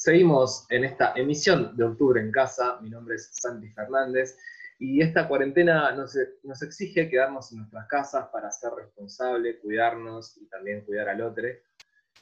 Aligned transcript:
Seguimos 0.00 0.64
en 0.70 0.84
esta 0.84 1.12
emisión 1.14 1.76
de 1.76 1.84
Octubre 1.84 2.22
en 2.22 2.32
Casa. 2.32 2.78
Mi 2.80 2.88
nombre 2.88 3.16
es 3.16 3.28
Santi 3.34 3.68
Fernández 3.68 4.34
y 4.78 5.02
esta 5.02 5.28
cuarentena 5.28 5.92
nos, 5.92 6.16
exige 6.62 7.10
quedarnos 7.10 7.52
en 7.52 7.58
nuestras 7.58 7.86
casas 7.86 8.28
para 8.32 8.50
ser 8.50 8.70
responsables, 8.72 9.58
cuidarnos 9.60 10.38
y 10.38 10.46
también 10.46 10.86
cuidar 10.86 11.10
al 11.10 11.20
otro. 11.20 11.46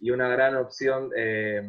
Y 0.00 0.10
una 0.10 0.26
gran 0.26 0.56
opción 0.56 1.12
eh, 1.14 1.62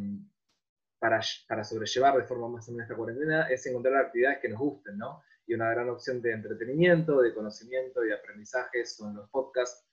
para, 0.98 1.22
para, 1.48 1.64
sobrellevar 1.64 2.18
de 2.18 2.24
forma 2.24 2.48
más 2.48 2.68
en 2.70 2.82
esta 2.82 2.96
cuarentena 2.96 3.48
es 3.48 3.64
encontrar 3.68 3.98
actividades 3.98 4.40
que 4.40 4.50
nos 4.50 4.58
gusten, 4.58 4.98
¿no? 4.98 5.22
Y 5.46 5.54
una 5.54 5.70
gran 5.70 5.90
opción 5.90 6.24
de 6.24 6.32
entretenimiento, 6.32 7.22
de 7.22 7.36
conocimiento 7.36 8.04
y 8.04 8.08
de 8.08 8.16
aprendizaje 8.16 8.84
son 8.84 9.16
los 9.16 9.30
podcasts 9.30 9.88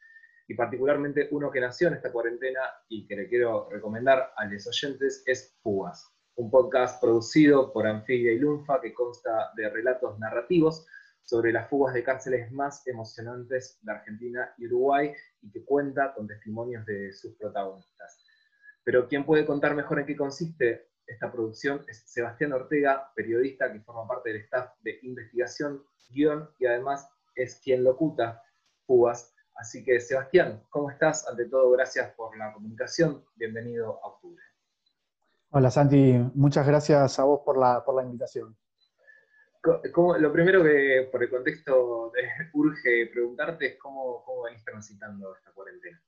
y 0.48 0.54
particularmente 0.54 1.28
uno 1.32 1.50
que 1.50 1.60
nació 1.60 1.88
en 1.88 1.94
esta 1.94 2.12
cuarentena 2.12 2.60
y 2.88 3.06
que 3.06 3.16
le 3.16 3.28
quiero 3.28 3.68
recomendar 3.70 4.32
a 4.36 4.44
los 4.46 4.66
oyentes 4.66 5.22
es 5.26 5.56
Fugas, 5.62 6.12
un 6.36 6.50
podcast 6.50 7.00
producido 7.00 7.72
por 7.72 7.86
Anfibia 7.86 8.32
y 8.32 8.38
Lunfa 8.38 8.80
que 8.80 8.94
consta 8.94 9.50
de 9.56 9.68
relatos 9.68 10.18
narrativos 10.18 10.86
sobre 11.24 11.52
las 11.52 11.68
fugas 11.68 11.94
de 11.94 12.04
cárceles 12.04 12.52
más 12.52 12.86
emocionantes 12.86 13.80
de 13.82 13.92
Argentina 13.92 14.54
y 14.58 14.66
Uruguay 14.66 15.12
y 15.42 15.50
que 15.50 15.64
cuenta 15.64 16.14
con 16.14 16.28
testimonios 16.28 16.86
de 16.86 17.12
sus 17.12 17.34
protagonistas. 17.36 18.24
Pero 18.84 19.08
quien 19.08 19.26
puede 19.26 19.44
contar 19.44 19.74
mejor 19.74 19.98
en 19.98 20.06
qué 20.06 20.16
consiste 20.16 20.88
esta 21.06 21.32
producción 21.32 21.84
es 21.88 22.04
Sebastián 22.06 22.52
Ortega, 22.52 23.10
periodista 23.16 23.72
que 23.72 23.80
forma 23.80 24.06
parte 24.06 24.30
del 24.30 24.42
staff 24.42 24.70
de 24.82 25.00
investigación, 25.02 25.82
guion 26.10 26.48
y 26.60 26.66
además 26.66 27.08
es 27.34 27.60
quien 27.62 27.82
locuta 27.82 28.42
Fugas 28.86 29.35
Así 29.56 29.82
que, 29.82 30.00
Sebastián, 30.00 30.62
¿cómo 30.68 30.90
estás? 30.90 31.26
Ante 31.26 31.46
todo, 31.46 31.70
gracias 31.70 32.12
por 32.14 32.36
la 32.36 32.52
comunicación. 32.52 33.24
Bienvenido 33.36 33.98
a 34.04 34.08
Octubre. 34.08 34.42
Hola, 35.50 35.70
Santi. 35.70 36.12
Muchas 36.34 36.66
gracias 36.66 37.18
a 37.18 37.24
vos 37.24 37.40
por 37.42 37.56
la, 37.56 37.82
por 37.82 37.94
la 37.94 38.02
invitación. 38.02 38.54
lo 39.62 40.32
primero 40.32 40.62
que, 40.62 41.08
por 41.10 41.22
el 41.22 41.30
contexto, 41.30 42.12
urge 42.52 43.06
preguntarte 43.10 43.66
es 43.66 43.78
cómo, 43.78 44.22
cómo 44.26 44.42
venís 44.42 44.62
transitando 44.62 45.34
esta 45.34 45.50
cuarentena. 45.52 46.02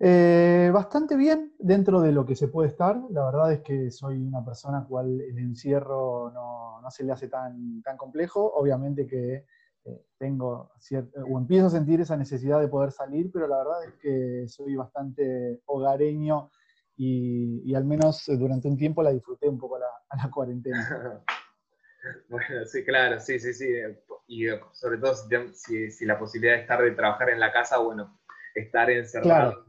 Eh, 0.00 0.70
bastante 0.74 1.16
bien 1.16 1.54
dentro 1.60 2.00
de 2.00 2.10
lo 2.10 2.26
que 2.26 2.34
se 2.34 2.48
puede 2.48 2.68
estar. 2.68 3.00
La 3.10 3.26
verdad 3.26 3.52
es 3.52 3.60
que 3.60 3.92
soy 3.92 4.18
una 4.18 4.44
persona 4.44 4.84
cual 4.88 5.20
el 5.20 5.38
encierro 5.38 6.32
no, 6.32 6.80
no 6.80 6.90
se 6.90 7.04
le 7.04 7.12
hace 7.12 7.28
tan, 7.28 7.80
tan 7.82 7.96
complejo. 7.96 8.52
Obviamente 8.54 9.06
que 9.06 9.44
eh, 9.88 10.04
tengo 10.18 10.70
o 11.30 11.38
empiezo 11.38 11.66
a 11.66 11.70
sentir 11.70 12.00
esa 12.00 12.16
necesidad 12.16 12.60
de 12.60 12.68
poder 12.68 12.92
salir, 12.92 13.30
pero 13.32 13.46
la 13.46 13.58
verdad 13.58 13.84
es 13.84 13.94
que 13.94 14.48
soy 14.48 14.74
bastante 14.74 15.60
hogareño 15.66 16.50
y, 16.96 17.74
al 17.74 17.84
menos 17.84 18.24
durante 18.26 18.66
un 18.68 18.76
tiempo 18.76 19.02
la 19.02 19.12
disfruté 19.12 19.48
un 19.48 19.58
poco 19.58 19.76
a 19.76 19.78
la, 20.16 20.30
cuarentena. 20.30 21.22
bueno, 22.28 22.64
sí, 22.66 22.84
claro, 22.84 23.20
sí, 23.20 23.38
sí, 23.38 23.54
sí. 23.54 23.68
Y 24.26 24.46
sobre 24.72 24.98
todo 24.98 25.14
si, 25.54 25.90
si, 25.90 26.04
la 26.04 26.18
posibilidad 26.18 26.56
de 26.56 26.62
estar 26.62 26.82
de 26.82 26.90
trabajar 26.90 27.30
en 27.30 27.40
la 27.40 27.52
casa, 27.52 27.78
bueno, 27.78 28.17
estar 28.60 28.90
encerrado. 28.90 29.64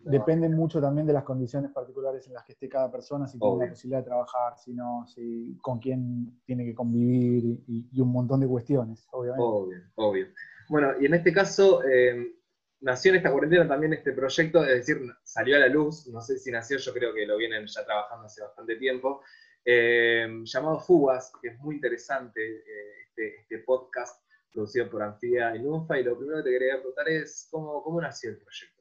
Depende 0.00 0.48
mucho 0.48 0.80
también 0.80 1.06
de 1.06 1.12
las 1.12 1.24
condiciones 1.24 1.70
particulares 1.70 2.26
en 2.26 2.34
las 2.34 2.44
que 2.44 2.52
esté 2.52 2.68
cada 2.68 2.90
persona, 2.90 3.26
si 3.26 3.38
tiene 3.38 3.64
la 3.64 3.70
posibilidad 3.70 4.00
de 4.00 4.04
trabajar, 4.04 4.58
si 4.58 4.72
no, 4.72 5.06
si, 5.06 5.56
con 5.60 5.78
quién 5.78 6.40
tiene 6.44 6.64
que 6.64 6.74
convivir 6.74 7.62
y, 7.66 8.00
un 8.00 8.12
montón 8.12 8.40
de 8.40 8.46
cuestiones, 8.46 9.06
obviamente. 9.12 9.44
Obvio, 9.44 9.78
obvio. 9.96 10.26
Bueno, 10.68 10.92
y 11.00 11.06
en 11.06 11.14
este 11.14 11.32
caso, 11.32 11.82
eh, 11.84 12.34
nació 12.80 13.10
en 13.10 13.16
esta 13.18 13.30
cuarentena 13.30 13.68
también 13.68 13.92
este 13.92 14.12
proyecto, 14.12 14.64
es 14.64 14.86
decir, 14.86 14.98
salió 15.22 15.56
a 15.56 15.60
la 15.60 15.68
luz, 15.68 16.06
no 16.08 16.20
sé 16.20 16.38
si 16.38 16.50
nació, 16.50 16.78
yo 16.78 16.92
creo 16.92 17.14
que 17.14 17.26
lo 17.26 17.36
vienen 17.36 17.66
ya 17.66 17.84
trabajando 17.84 18.26
hace 18.26 18.42
bastante 18.42 18.76
tiempo, 18.76 19.22
eh, 19.64 20.26
llamado 20.44 20.80
Fugas, 20.80 21.32
que 21.42 21.48
es 21.48 21.58
muy 21.58 21.74
interesante 21.74 22.40
eh, 22.40 23.02
este, 23.08 23.40
este 23.40 23.58
podcast 23.58 24.22
producido 24.52 24.90
por 24.90 25.02
Anfibia 25.02 25.54
y 25.54 25.60
Lunfa, 25.60 25.98
y 25.98 26.04
lo 26.04 26.16
primero 26.16 26.38
que 26.38 26.44
te 26.44 26.50
quería 26.50 26.76
preguntar 26.76 27.08
es 27.08 27.48
cómo, 27.50 27.82
cómo 27.82 28.00
nació 28.00 28.30
el 28.30 28.38
proyecto. 28.38 28.80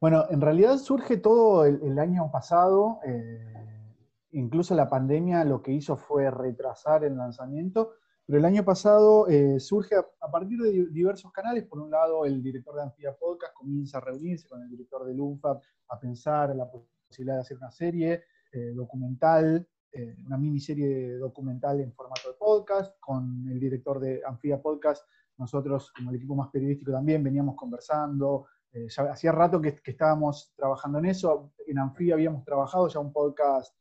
Bueno, 0.00 0.26
en 0.28 0.40
realidad 0.40 0.76
surge 0.76 1.16
todo 1.16 1.64
el, 1.64 1.98
año 1.98 2.30
pasado, 2.30 2.98
eh, 3.06 3.94
incluso 4.32 4.74
la 4.74 4.90
pandemia 4.90 5.42
lo 5.44 5.62
que 5.62 5.72
hizo 5.72 5.96
fue 5.96 6.30
retrasar 6.30 7.04
el 7.04 7.16
lanzamiento, 7.16 7.94
pero 8.26 8.38
el 8.38 8.44
año 8.44 8.64
pasado 8.64 9.26
eh, 9.28 9.58
surge 9.58 9.94
a, 9.94 10.30
partir 10.30 10.60
de 10.60 10.86
diversos 10.90 11.32
canales. 11.32 11.64
Por 11.64 11.80
un 11.80 11.90
lado, 11.90 12.26
el 12.26 12.42
director 12.42 12.74
de 12.74 12.82
Anfibia 12.82 13.16
Podcast 13.16 13.54
comienza 13.54 13.98
a 13.98 14.00
reunirse 14.02 14.48
con 14.48 14.60
el 14.62 14.68
director 14.68 15.06
de 15.06 15.14
Lunfa 15.14 15.60
a 15.88 15.98
pensar 16.00 16.54
la 16.54 16.68
posibilidad 16.68 17.36
de 17.36 17.40
hacer 17.40 17.56
una 17.56 17.70
serie 17.70 18.24
eh, 18.52 18.72
documental 18.74 19.66
eh, 19.92 20.16
una 20.26 20.36
miniserie 20.36 21.16
documental 21.16 21.80
en 21.80 21.92
formato 21.92 22.28
de 22.28 22.36
podcast, 22.38 22.98
con 23.00 23.48
el 23.50 23.58
director 23.58 24.00
de 24.00 24.22
Anfibia 24.26 24.60
Podcast, 24.60 25.06
nosotros 25.38 25.92
como 25.92 26.10
el 26.10 26.16
equipo 26.16 26.34
más 26.34 26.50
periodístico 26.50 26.92
también 26.92 27.22
veníamos 27.22 27.56
conversando, 27.56 28.46
eh, 28.72 28.88
hacía 29.10 29.32
rato 29.32 29.60
que, 29.60 29.80
estábamos 29.84 30.52
trabajando 30.56 30.98
en 30.98 31.06
eso, 31.06 31.52
en 31.66 31.78
Anfibia 31.78 32.14
habíamos 32.14 32.44
trabajado 32.44 32.88
ya 32.88 33.00
un 33.00 33.12
podcast 33.12 33.74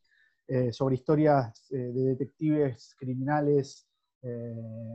eh, 0.48 0.72
sobre 0.72 0.96
historias 0.96 1.68
de 1.70 1.92
detectives 1.92 2.96
criminales 2.98 3.88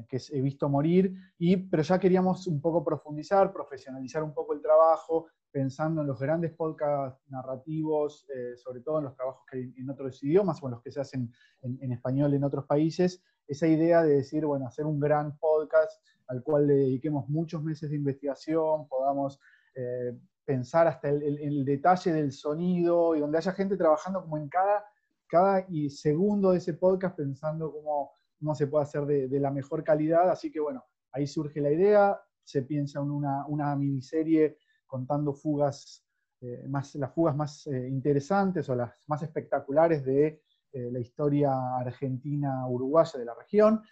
que 0.08 0.18
he 0.32 0.40
visto 0.40 0.68
morir, 0.68 1.14
y, 1.38 1.56
pero 1.56 1.82
ya 1.82 1.98
queríamos 1.98 2.46
un 2.46 2.60
poco 2.60 2.84
profundizar, 2.84 3.52
profesionalizar 3.52 4.22
un 4.22 4.34
poco 4.34 4.54
el 4.54 4.60
trabajo, 4.60 5.26
pensando 5.50 6.00
en 6.00 6.06
los 6.06 6.18
grandes 6.18 6.52
podcasts 6.52 7.20
narrativos, 7.28 8.26
eh, 8.34 8.56
sobre 8.56 8.80
todo 8.80 8.98
en 8.98 9.04
los 9.04 9.14
trabajos 9.14 9.44
que 9.50 9.58
hay 9.58 9.74
en 9.76 9.90
otros 9.90 10.22
idiomas 10.22 10.62
o 10.62 10.66
en 10.66 10.72
los 10.72 10.82
que 10.82 10.92
se 10.92 11.00
hacen 11.00 11.32
en, 11.62 11.92
español 11.92 12.34
en 12.34 12.44
otros 12.44 12.64
países, 12.66 13.22
esa 13.46 13.66
idea 13.66 14.02
de 14.02 14.16
decir, 14.16 14.46
bueno, 14.46 14.66
hacer 14.66 14.86
un 14.86 15.00
gran 15.00 15.36
podcast 15.38 16.02
al 16.28 16.42
cual 16.42 16.68
le 16.68 16.74
dediquemos 16.74 17.28
muchos 17.28 17.62
meses 17.62 17.90
de 17.90 17.96
investigación, 17.96 18.86
podamos 18.88 19.40
eh, 19.74 20.16
pensar 20.44 20.86
hasta 20.86 21.08
el, 21.08 21.64
detalle 21.64 22.12
del 22.12 22.32
sonido 22.32 23.16
y 23.16 23.20
donde 23.20 23.38
haya 23.38 23.52
gente 23.52 23.76
trabajando 23.76 24.22
como 24.22 24.38
en 24.38 24.48
cada, 24.48 24.84
cada 25.26 25.66
segundo 25.88 26.52
de 26.52 26.58
ese 26.58 26.74
podcast 26.74 27.16
pensando 27.16 27.72
cómo, 27.72 28.12
cómo 28.40 28.54
se 28.54 28.66
puede 28.66 28.84
hacer 28.84 29.04
de, 29.04 29.40
la 29.40 29.50
mejor 29.50 29.84
calidad. 29.84 30.30
Así 30.30 30.50
que 30.50 30.58
bueno, 30.58 30.84
ahí 31.12 31.26
surge 31.26 31.60
la 31.60 31.70
idea, 31.70 32.18
se 32.42 32.62
piensa 32.62 33.00
en 33.00 33.10
una, 33.10 33.46
una 33.46 33.76
miniserie 33.76 34.56
contando 34.86 35.34
fugas, 35.34 36.04
eh, 36.40 36.64
más, 36.68 36.94
las 36.96 37.12
fugas 37.12 37.36
más 37.36 37.66
eh, 37.66 37.88
interesantes 37.88 38.68
o 38.68 38.74
las 38.74 38.92
más 39.06 39.22
espectaculares 39.22 40.04
de 40.04 40.42
eh, 40.72 40.90
la 40.90 40.98
historia 40.98 41.76
argentina-uruguaya 41.76 43.18
de 43.18 43.24
la 43.24 43.34
región. 43.34 43.82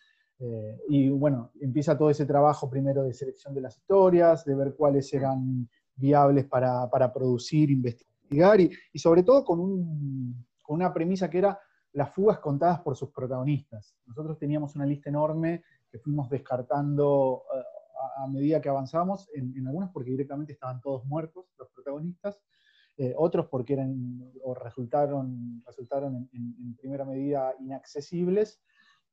y 0.89 1.09
bueno, 1.09 1.51
empieza 1.61 1.99
todo 1.99 2.11
ese 2.11 2.25
trabajo 2.25 2.71
primero 2.71 3.03
de 3.03 3.13
selección 3.13 3.53
de 3.55 3.61
las 3.61 3.77
historias, 3.77 4.45
de 4.45 4.55
ver 4.55 4.75
cuáles 4.77 5.13
eran 5.13 5.69
viables 5.97 6.45
para, 6.47 7.13
producir, 7.13 7.71
investigar 7.71 8.61
y, 8.61 8.99
sobre 8.99 9.25
todo 9.25 9.45
con 9.45 9.59
una 10.69 10.95
premisa 10.95 11.29
que 11.29 11.39
era 11.39 11.59
las 11.93 12.15
fugas 12.15 12.39
contadas 12.39 12.81
por 12.81 12.97
sus 12.97 13.11
protagonistas. 13.11 13.97
Nosotros 14.07 14.39
teníamos 14.39 14.75
una 14.77 14.87
lista 14.87 15.09
enorme 15.09 15.65
que 15.91 15.99
fuimos 15.99 16.29
descartando 16.29 17.45
a, 18.17 18.27
medida 18.29 18.61
que 18.61 18.69
avanzábamos, 18.69 19.29
en, 19.35 19.67
algunos 19.67 19.91
porque 19.91 20.11
directamente 20.11 20.53
estaban 20.53 20.81
todos 20.81 21.05
muertos 21.07 21.47
los 21.59 21.69
protagonistas, 21.71 22.41
eh, 22.97 23.15
otros 23.17 23.47
porque 23.47 23.75
eran 23.75 24.21
o 24.43 24.55
resultaron, 24.55 25.63
resultaron 25.67 26.29
en, 26.33 26.77
primera 26.77 27.05
medida 27.05 27.55
inaccesibles, 27.61 28.61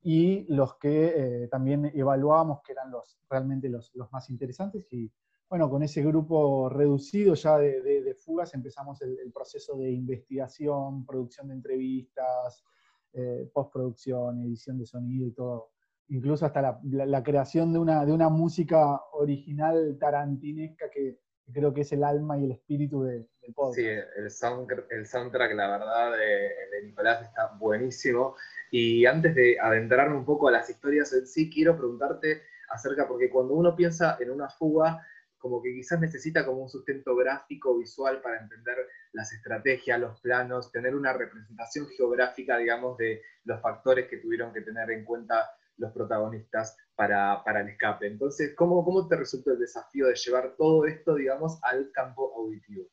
y 0.02 0.44
los 0.52 0.76
que 0.76 1.44
eh, 1.44 1.48
también 1.48 1.90
evaluábamos 1.94 2.60
que 2.62 2.72
eran 2.72 2.90
los, 2.90 3.18
realmente 3.28 3.68
los, 3.68 3.92
los, 3.94 4.12
más 4.12 4.30
interesantes. 4.30 4.86
Y 4.92 5.10
bueno, 5.48 5.70
con 5.70 5.82
ese 5.82 6.02
grupo 6.02 6.68
reducido 6.68 7.34
ya 7.34 7.58
de, 7.58 7.80
de, 7.80 8.14
fugas 8.14 8.52
empezamos 8.54 9.00
el, 9.02 9.32
proceso 9.32 9.76
de 9.76 9.90
investigación, 9.90 11.06
producción 11.06 11.48
de 11.48 11.54
entrevistas, 11.54 12.64
eh, 13.12 13.48
postproducción, 13.52 14.42
edición 14.42 14.78
de 14.78 14.86
sonido 14.86 15.26
y 15.28 15.32
todo, 15.32 15.70
incluso 16.08 16.46
hasta 16.46 16.80
la, 16.82 17.22
creación 17.22 17.72
de 17.72 17.78
una, 17.78 18.04
de 18.04 18.12
una 18.12 18.28
música 18.28 19.00
original 19.12 19.96
tarantinesca 20.00 20.90
que, 20.90 21.18
creo 21.52 21.72
que 21.72 21.82
es 21.82 21.92
el 21.92 22.02
alma 22.02 22.36
y 22.38 22.44
el 22.44 22.52
espíritu 22.52 23.04
del 23.04 23.28
podcast. 23.54 23.76
Sí, 23.76 23.86
el, 23.86 24.30
soundtrack, 25.06 25.54
la 25.54 25.68
verdad, 25.68 26.12
de, 26.16 26.82
Nicolás 26.84 27.22
está 27.22 27.52
buenísimo. 27.58 28.34
Y 28.72 29.06
antes 29.06 29.34
de 29.36 29.56
adentrarme 29.60 30.16
un 30.16 30.24
poco 30.24 30.48
a 30.48 30.50
las 30.50 30.68
historias 30.68 31.12
en 31.12 31.24
sí, 31.24 31.48
quiero 31.48 31.76
preguntarte 31.76 32.42
acerca, 32.70 33.06
porque 33.06 33.30
cuando 33.30 33.54
uno 33.54 33.76
piensa 33.76 34.16
en 34.18 34.30
una 34.30 34.48
fuga, 34.48 35.06
como 35.38 35.62
que 35.62 35.72
quizás 35.74 36.00
necesita 36.00 36.44
como 36.44 36.62
un 36.62 36.68
sustento 36.68 37.14
gráfico, 37.14 37.78
visual 37.78 38.20
para 38.22 38.40
entender 38.40 38.76
las 39.12 39.32
estrategias, 39.32 40.00
los 40.00 40.20
planos, 40.20 40.72
tener 40.72 40.94
una 40.94 41.12
representación 41.12 41.86
geográfica, 41.96 42.58
digamos, 42.58 42.96
de 42.98 43.22
los 43.44 43.60
factores 43.60 44.08
que 44.08 44.18
tuvieron 44.18 44.52
que 44.52 44.62
tener 44.62 44.90
en 44.90 45.04
cuenta 45.04 45.50
los 45.78 45.92
protagonistas 45.92 46.76
para, 46.94 47.42
el 47.60 47.68
escape. 47.68 48.06
Entonces, 48.06 48.54
¿cómo, 48.56 48.84
¿cómo 48.84 49.06
te 49.08 49.16
resultó 49.16 49.52
el 49.52 49.58
desafío 49.58 50.06
de 50.06 50.14
llevar 50.14 50.54
todo 50.56 50.86
esto, 50.86 51.14
digamos, 51.14 51.58
al 51.62 51.90
campo 51.92 52.32
auditivo? 52.36 52.86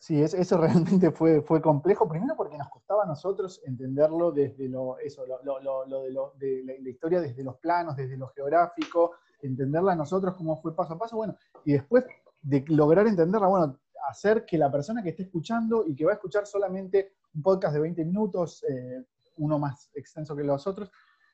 Sí, 0.00 0.22
eso 0.22 0.56
realmente 0.60 1.10
fue, 1.10 1.42
fue 1.42 1.60
complejo, 1.60 2.08
primero 2.08 2.34
porque 2.36 2.56
nos 2.56 2.68
costaba 2.70 3.04
a 3.04 3.06
nosotros 3.06 3.62
entenderlo 3.66 4.32
desde 4.32 4.68
lo, 4.68 4.98
eso, 4.98 5.26
lo, 5.26 6.34
de, 6.38 6.62
la, 6.64 6.88
historia 6.88 7.20
desde 7.20 7.44
los 7.44 7.58
planos, 7.58 7.96
desde 7.96 8.16
lo 8.16 8.28
geográfico, 8.28 9.12
entenderla 9.42 9.94
nosotros 9.94 10.34
cómo 10.36 10.60
fue 10.60 10.74
paso 10.74 10.94
a 10.94 10.98
paso, 10.98 11.16
bueno, 11.16 11.36
y 11.64 11.72
después 11.72 12.04
de 12.42 12.64
lograr 12.68 13.06
entenderla, 13.06 13.48
bueno, 13.48 13.78
hacer 14.08 14.44
que 14.44 14.58
la 14.58 14.70
persona 14.70 15.02
que 15.02 15.10
esté 15.10 15.24
escuchando 15.24 15.84
y 15.86 15.94
que 15.94 16.04
va 16.04 16.12
a 16.12 16.14
escuchar 16.14 16.46
solamente 16.46 17.12
un 17.34 17.42
podcast 17.42 17.74
de 17.74 17.80
20 17.80 18.04
minutos, 18.04 18.64
eh, 18.68 19.04
uno 19.36 19.58
más 19.58 19.90
extenso 19.94 20.34
que 20.34 20.44
los 20.44 20.66
otros, 20.66 20.90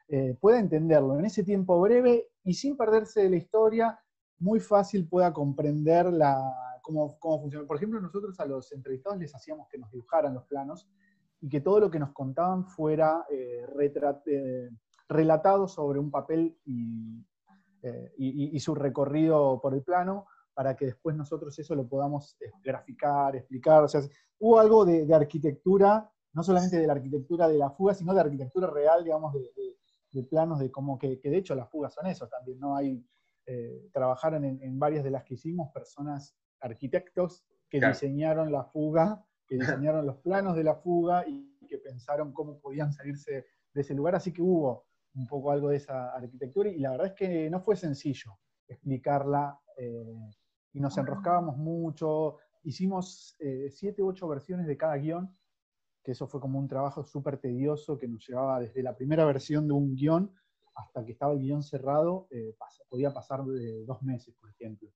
eh, 0.08 0.36
pueda 0.40 0.58
entenderlo 0.58 1.18
en 1.18 1.24
ese 1.24 1.42
tiempo 1.42 1.80
breve 1.80 2.28
y 2.44 2.54
sin 2.54 2.76
perderse 2.76 3.22
de 3.22 3.30
la 3.30 3.36
historia, 3.36 3.98
muy 4.38 4.60
fácil 4.60 5.08
pueda 5.08 5.32
comprender 5.32 6.12
la, 6.12 6.38
cómo, 6.86 7.18
funciona. 7.40 7.66
Por 7.66 7.76
ejemplo, 7.76 8.00
nosotros 8.00 8.38
a 8.38 8.46
los 8.46 8.70
entrevistados 8.72 9.18
les 9.18 9.34
hacíamos 9.34 9.68
que 9.68 9.78
nos 9.78 9.90
dibujaran 9.90 10.34
los 10.34 10.44
planos 10.44 10.88
y 11.40 11.48
que 11.48 11.60
todo 11.60 11.80
lo 11.80 11.90
que 11.90 11.98
nos 11.98 12.12
contaban 12.12 12.64
fuera 12.66 13.26
eh, 13.30 13.66
eh, 14.26 14.70
relatado 15.08 15.68
sobre 15.68 15.98
un 15.98 16.10
papel 16.10 16.56
eh, 17.86 18.12
y, 18.18 18.58
su 18.58 18.74
recorrido 18.74 19.60
por 19.60 19.74
el 19.74 19.82
plano 19.82 20.26
para 20.54 20.74
que 20.74 20.86
después 20.86 21.14
nosotros 21.14 21.56
eso 21.58 21.74
lo 21.74 21.86
podamos 21.86 22.36
graficar, 22.64 23.36
explicar. 23.36 23.84
O 23.84 23.88
sea, 23.88 24.00
hubo 24.38 24.58
algo 24.58 24.84
de, 24.84 25.12
arquitectura, 25.14 26.10
no 26.32 26.42
solamente 26.42 26.78
de 26.78 26.86
la 26.86 26.94
arquitectura 26.94 27.48
de 27.48 27.58
la 27.58 27.70
fuga, 27.70 27.94
sino 27.94 28.12
de 28.14 28.20
arquitectura 28.20 28.68
real, 28.68 29.04
digamos, 29.04 29.32
de, 29.34 30.22
planos 30.30 30.58
de 30.58 30.70
cómo 30.70 30.98
que, 30.98 31.20
que, 31.20 31.28
de 31.28 31.36
hecho 31.36 31.54
las 31.54 31.68
fugas 31.70 31.92
son 31.92 32.06
eso 32.06 32.26
también, 32.26 32.58
¿no? 32.58 32.74
Hay, 32.74 33.04
trabajaron 33.92 34.44
en, 34.44 34.78
varias 34.78 35.04
de 35.04 35.10
las 35.10 35.22
que 35.24 35.34
hicimos 35.34 35.70
personas 35.72 36.34
arquitectos 36.60 37.44
que 37.68 37.80
diseñaron 37.80 38.50
la 38.50 38.64
fuga, 38.64 39.24
que 39.46 39.58
diseñaron 39.84 40.06
los 40.06 40.16
planos 40.16 40.56
de 40.56 40.64
la 40.64 40.74
fuga 40.74 41.24
y 41.28 41.66
que 41.68 41.78
pensaron 41.78 42.32
cómo 42.32 42.58
podían 42.58 42.92
salirse 42.92 43.46
de 43.74 43.80
ese 43.80 43.94
lugar. 43.94 44.14
Así 44.14 44.32
que 44.32 44.42
hubo 44.42 44.86
un 45.16 45.26
poco 45.26 45.50
algo 45.50 45.68
de 45.68 45.76
esa 45.76 46.14
arquitectura 46.14 46.70
y 46.70 46.78
la 46.78 46.92
verdad 46.92 47.08
es 47.08 47.12
que 47.14 47.50
no 47.50 47.60
fue 47.60 47.76
sencillo 47.76 48.38
explicarla 48.68 49.58
eh, 49.76 50.32
y 50.72 50.80
nos 50.80 50.96
enroscábamos 50.98 51.56
mucho. 51.56 52.38
Hicimos 52.62 53.36
eh, 53.38 53.68
siete 53.70 54.02
u 54.02 54.08
ocho 54.08 54.28
versiones 54.28 54.66
de 54.66 54.76
cada 54.76 54.96
guion, 54.96 55.36
que 56.02 56.12
eso 56.12 56.26
fue 56.26 56.40
como 56.40 56.58
un 56.58 56.68
trabajo 56.68 57.04
súper 57.04 57.38
tedioso 57.38 57.98
que 57.98 58.08
nos 58.08 58.26
llevaba 58.26 58.60
desde 58.60 58.82
la 58.82 58.96
primera 58.96 59.24
versión 59.24 59.66
de 59.66 59.72
un 59.72 59.94
guion 59.94 60.32
hasta 60.74 61.04
que 61.04 61.12
estaba 61.12 61.32
el 61.32 61.40
guion 61.40 61.62
cerrado, 61.62 62.28
eh, 62.30 62.54
podía 62.88 63.12
pasar 63.12 63.44
de 63.44 63.84
dos 63.84 64.02
meses, 64.02 64.34
por 64.38 64.50
ejemplo 64.50 64.92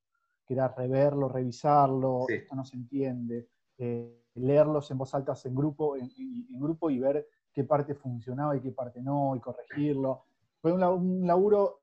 que 0.50 0.54
era 0.54 0.66
reverlo, 0.66 1.28
revisarlo, 1.28 2.26
esto 2.28 2.56
no 2.56 2.64
se 2.64 2.74
entiende, 2.74 3.46
eh, 3.78 4.24
leerlos 4.34 4.90
en 4.90 4.98
voz 4.98 5.14
alta 5.14 5.32
en 5.44 5.54
grupo, 5.54 5.96
en, 5.96 6.10
grupo 6.58 6.90
y 6.90 6.98
ver 6.98 7.24
qué 7.54 7.64
parte 7.64 7.94
funcionaba 7.94 8.56
y 8.56 8.60
qué 8.60 8.70
parte 8.70 9.00
no, 9.00 9.34
y 9.36 9.40
corregirlo. 9.40 10.24
Fue 10.60 10.72
un, 10.72 11.26
laburo 11.26 11.80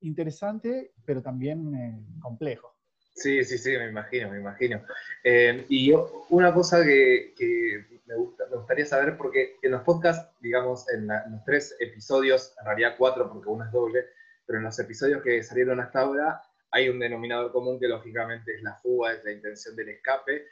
interesante, 0.00 0.92
pero 1.04 1.22
también 1.22 1.74
eh, 1.74 2.20
complejo. 2.20 2.74
Sí, 3.14 3.44
sí, 3.44 3.58
sí, 3.58 3.70
me 3.76 3.88
imagino, 3.88 4.30
me 4.30 4.38
imagino. 4.38 4.82
Eh, 5.22 5.64
y 5.68 5.92
una 6.30 6.52
cosa 6.52 6.82
que, 6.82 7.32
me, 8.06 8.16
gusta, 8.16 8.44
me, 8.50 8.56
gustaría 8.56 8.86
saber, 8.86 9.16
porque 9.16 9.56
en 9.62 9.70
los 9.70 9.82
podcasts, 9.82 10.34
digamos, 10.40 10.88
en, 10.90 11.02
en, 11.02 11.32
los 11.32 11.44
tres 11.44 11.76
episodios, 11.78 12.54
en 12.58 12.66
realidad 12.66 12.94
cuatro 12.98 13.30
porque 13.32 13.48
uno 13.48 13.64
es 13.64 13.70
doble, 13.70 14.04
pero 14.46 14.58
en 14.58 14.64
los 14.64 14.78
episodios 14.78 15.22
que 15.22 15.42
salieron 15.42 15.80
hasta 15.80 16.00
ahora, 16.00 16.42
hay 16.70 16.88
un 16.88 16.98
denominador 16.98 17.52
común 17.52 17.78
que 17.78 17.86
lógicamente 17.86 18.56
es 18.56 18.62
la 18.62 18.74
fuga, 18.74 19.12
es 19.12 19.24
la 19.24 19.30
intención 19.30 19.76
del 19.76 19.90
escape, 19.90 20.46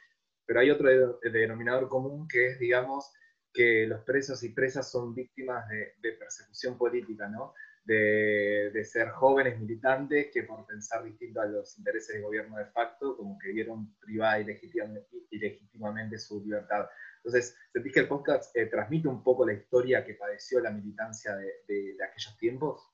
pero 0.45 0.61
hay 0.61 0.69
otro 0.69 1.19
denominador 1.21 1.89
común 1.89 2.27
que 2.29 2.47
es, 2.47 2.59
digamos, 2.59 3.11
que 3.53 3.85
los 3.87 4.01
presos 4.01 4.43
y 4.43 4.49
presas 4.49 4.89
son 4.89 5.13
víctimas 5.13 5.67
de, 5.69 6.13
persecución 6.13 6.77
política, 6.77 7.27
¿no? 7.27 7.53
De, 7.85 8.83
ser 8.83 9.09
jóvenes 9.09 9.59
militantes 9.59 10.29
que 10.33 10.43
por 10.43 10.65
pensar 10.65 11.03
distinto 11.03 11.41
a 11.41 11.45
los 11.45 11.77
intereses 11.77 12.15
del 12.15 12.23
gobierno 12.23 12.57
de 12.57 12.65
facto, 12.65 13.15
como 13.15 13.37
que 13.37 13.51
vieron 13.51 13.95
privada 13.99 14.39
y 14.39 14.45
legítimamente 15.39 16.17
su 16.17 16.43
libertad. 16.43 16.87
Entonces, 17.17 17.55
¿sentís 17.71 17.93
que 17.93 17.99
el 18.01 18.07
podcast 18.07 18.55
eh, 18.55 18.65
transmite 18.65 19.07
un 19.07 19.23
poco 19.23 19.45
la 19.45 19.53
historia 19.53 20.03
que 20.03 20.15
padeció 20.15 20.59
la 20.59 20.71
militancia 20.71 21.35
de 21.35 21.97
aquellos 22.03 22.37
tiempos? 22.37 22.93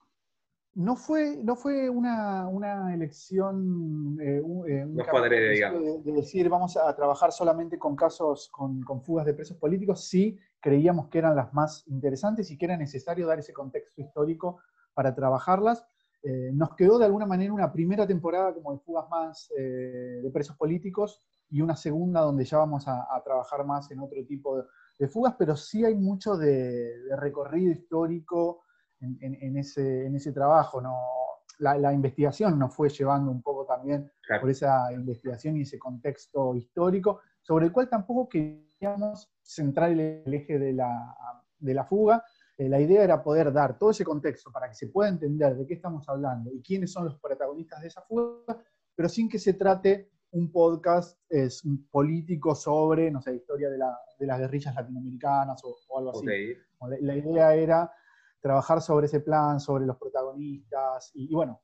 no 0.75 0.95
fue, 0.95 1.35
no 1.43 1.55
fue 1.55 1.89
una, 1.89 2.93
elección, 2.93 4.17
eh, 4.21 4.41
eh, 4.67 4.85
de, 4.85 6.11
decir 6.13 6.47
vamos 6.47 6.77
a 6.77 6.95
trabajar 6.95 7.31
solamente 7.31 7.77
con 7.77 7.95
casos, 7.95 8.49
con, 8.49 8.83
fugas 9.01 9.25
de 9.25 9.33
presos 9.33 9.57
políticos, 9.57 10.07
sí 10.07 10.37
creíamos 10.61 11.07
que 11.09 11.19
eran 11.19 11.35
las 11.35 11.53
más 11.53 11.87
interesantes 11.87 12.51
y 12.51 12.57
que 12.57 12.65
era 12.65 12.77
necesario 12.77 13.27
dar 13.27 13.39
ese 13.39 13.53
contexto 13.53 14.01
histórico 14.01 14.59
para 14.93 15.15
trabajarlas. 15.15 15.85
Eh, 16.23 16.51
nos 16.53 16.75
quedó 16.75 16.99
de 16.99 17.05
alguna 17.05 17.25
manera 17.25 17.53
una 17.53 17.71
primera 17.71 18.05
temporada 18.05 18.53
como 18.53 18.73
de 18.73 18.79
fugas 18.79 19.09
más 19.09 19.49
de 19.55 20.29
presos 20.33 20.57
políticos 20.57 21.23
y 21.49 21.61
una 21.61 21.75
segunda 21.75 22.21
donde 22.21 22.45
ya 22.45 22.57
vamos 22.57 22.87
a, 22.87 23.07
trabajar 23.23 23.65
más 23.65 23.89
en 23.91 23.99
otro 23.99 24.23
tipo 24.25 24.63
de, 24.97 25.07
fugas, 25.07 25.35
pero 25.39 25.55
sí 25.55 25.85
hay 25.85 25.95
mucho 25.95 26.35
de 26.35 26.93
recorrido 27.17 27.71
histórico, 27.71 28.63
en, 28.99 29.57
ese, 29.57 30.05
en 30.05 30.15
ese 30.15 30.33
trabajo. 30.33 30.81
La, 31.59 31.93
investigación 31.93 32.57
nos 32.57 32.73
fue 32.73 32.89
llevando 32.89 33.31
un 33.31 33.41
poco 33.41 33.65
también 33.65 34.11
por 34.39 34.49
esa 34.49 34.91
investigación 34.93 35.57
y 35.57 35.61
ese 35.61 35.77
contexto 35.77 36.55
histórico, 36.55 37.21
sobre 37.41 37.65
el 37.65 37.71
cual 37.71 37.89
tampoco 37.89 38.29
queríamos 38.29 39.29
centrar 39.41 39.91
el, 39.91 40.23
eje 40.25 40.57
de 40.57 40.73
la, 40.73 41.15
de 41.59 41.73
la 41.73 41.85
fuga. 41.85 42.23
Eh, 42.57 42.69
la 42.69 42.79
idea 42.79 43.03
era 43.03 43.23
poder 43.23 43.51
dar 43.51 43.77
todo 43.77 43.91
ese 43.91 44.03
contexto 44.03 44.51
para 44.51 44.69
que 44.69 44.75
se 44.75 44.87
pueda 44.87 45.09
entender 45.09 45.55
de 45.55 45.65
qué 45.65 45.73
estamos 45.73 46.07
hablando 46.09 46.51
y 46.53 46.61
quiénes 46.61 46.91
son 46.91 47.05
los 47.05 47.19
protagonistas 47.19 47.81
de 47.81 47.87
esa 47.87 48.01
fuga, 48.01 48.57
pero 48.95 49.09
sin 49.09 49.29
que 49.29 49.39
se 49.39 49.53
trate 49.53 50.09
un 50.31 50.51
podcast 50.51 51.19
es 51.29 51.63
un 51.63 51.87
político 51.89 52.53
sobre, 52.55 53.09
no 53.11 53.21
sé, 53.21 53.35
historia 53.35 53.69
de, 53.69 53.77
la, 53.77 53.97
de 54.17 54.27
las 54.27 54.39
guerrillas 54.39 54.75
latinoamericanas 54.75 55.61
o, 55.63 55.97
algo 55.97 56.11
así. 56.11 56.25
la, 57.01 57.15
idea 57.15 57.55
era 57.55 57.91
trabajar 58.41 58.81
sobre 58.81 59.07
ese 59.07 59.19
plan, 59.19 59.59
sobre 59.59 59.85
los 59.85 59.97
protagonistas, 59.97 61.11
y, 61.13 61.33
bueno, 61.33 61.61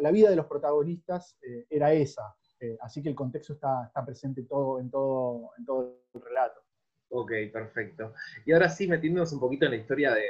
la 0.00 0.10
vida 0.10 0.30
de 0.30 0.36
los 0.36 0.46
protagonistas 0.46 1.36
eh, 1.42 1.66
era 1.70 1.92
esa, 1.92 2.34
eh, 2.60 2.76
así 2.80 3.02
que 3.02 3.08
el 3.08 3.14
contexto 3.14 3.52
está, 3.52 3.90
presente 4.04 4.42
todo, 4.42 4.80
en, 4.80 4.90
todo, 4.90 5.50
en 5.58 5.64
todo 5.64 6.00
el 6.14 6.20
relato. 6.20 6.60
Ok, 7.08 7.32
perfecto. 7.52 8.14
Y 8.44 8.52
ahora 8.52 8.68
sí, 8.68 8.88
metiéndonos 8.88 9.32
un 9.32 9.40
poquito 9.40 9.66
en 9.66 9.72
la 9.72 9.76
historia 9.76 10.12
de, 10.14 10.24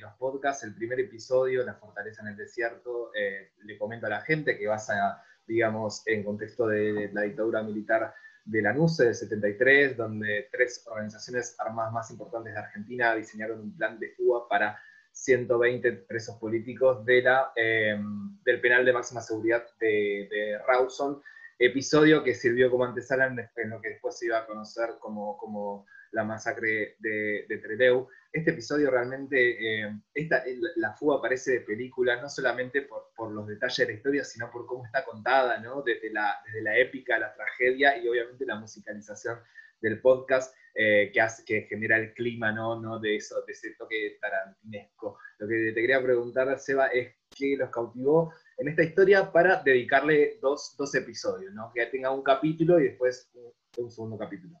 los 0.00 0.14
podcasts, 0.14 0.64
el 0.64 0.74
primer 0.74 0.98
episodio, 1.00 1.62
La 1.62 1.74
Fortaleza 1.74 2.22
en 2.22 2.28
el 2.28 2.36
Desierto, 2.36 3.10
eh, 3.14 3.52
le 3.64 3.76
comento 3.76 4.06
a 4.06 4.10
la 4.10 4.22
gente 4.22 4.56
que 4.56 4.66
vas 4.66 4.88
a, 4.88 5.22
digamos, 5.46 6.02
en 6.06 6.24
contexto 6.24 6.66
de 6.68 7.10
la 7.12 7.22
dictadura 7.22 7.62
militar 7.62 8.14
de 8.44 8.62
la 8.62 8.72
NUCE 8.72 9.06
de 9.06 9.14
73, 9.14 9.96
donde 9.96 10.48
tres 10.50 10.86
organizaciones 10.86 11.54
armadas 11.58 11.92
más 11.92 12.10
importantes 12.10 12.54
de 12.54 12.60
Argentina 12.60 13.14
diseñaron 13.14 13.60
un 13.60 13.76
plan 13.76 13.98
de 13.98 14.10
fuga 14.12 14.48
para 14.48 14.80
120 15.22 15.92
presos 16.08 16.36
políticos 16.36 17.04
de 17.04 17.22
la, 17.22 17.52
em, 17.54 18.42
del 18.42 18.60
penal 18.60 18.84
de 18.84 18.92
máxima 18.92 19.20
seguridad 19.20 19.66
de, 19.78 20.58
Rawson, 20.66 21.22
episodio 21.58 22.24
que 22.24 22.34
sirvió 22.34 22.70
como 22.70 22.84
antesala 22.84 23.26
en, 23.26 23.70
lo 23.70 23.80
que 23.82 23.90
después 23.90 24.18
se 24.18 24.26
iba 24.26 24.38
a 24.38 24.46
conocer 24.46 24.90
como, 24.98 25.36
como 25.36 25.86
la 26.12 26.24
masacre 26.24 26.96
de, 26.98 27.44
de. 27.48 28.06
Este 28.32 28.52
episodio 28.52 28.90
realmente, 28.90 29.82
em, 29.82 30.00
esta, 30.14 30.42
la 30.76 30.94
fuga 30.94 31.20
parece 31.20 31.52
de 31.52 31.60
película, 31.60 32.20
no 32.22 32.28
solamente 32.28 32.82
por, 32.82 33.10
por, 33.14 33.32
los 33.32 33.46
detalles 33.46 33.78
de 33.78 33.86
la 33.86 33.92
historia, 33.92 34.24
sino 34.24 34.50
por 34.50 34.66
cómo 34.66 34.86
está 34.86 35.04
contada, 35.04 35.58
¿no? 35.58 35.82
desde, 35.82 36.10
la, 36.10 36.40
desde 36.46 36.62
la 36.62 36.78
épica, 36.78 37.18
la 37.18 37.34
tragedia 37.34 37.98
y 37.98 38.08
obviamente 38.08 38.46
la 38.46 38.54
musicalización 38.54 39.38
del 39.80 40.00
podcast 40.00 40.54
eh, 40.74 41.10
que, 41.12 41.20
hace, 41.20 41.44
que 41.44 41.62
genera 41.62 41.96
el 41.96 42.14
clima 42.14 42.52
¿no? 42.52 42.80
¿no? 42.80 42.98
de, 43.00 43.16
eso, 43.16 43.42
de 43.46 43.52
ese 43.52 43.74
toque 43.78 44.18
tarantinesco. 44.20 45.18
Lo 45.38 45.48
que 45.48 45.72
te 45.72 45.80
quería 45.80 46.02
preguntar, 46.02 46.58
Seba, 46.58 46.86
es 46.88 47.14
qué 47.36 47.56
los 47.56 47.70
cautivó 47.70 48.32
en 48.56 48.68
esta 48.68 48.82
historia 48.82 49.32
para 49.32 49.62
dedicarle 49.62 50.38
dos, 50.40 50.74
dos 50.78 50.94
episodios, 50.94 51.52
¿no? 51.54 51.72
que 51.74 51.86
tenga 51.86 52.10
un 52.10 52.22
capítulo 52.22 52.78
y 52.78 52.84
después 52.84 53.30
un, 53.34 53.90
segundo 53.90 54.16
capítulo. 54.16 54.60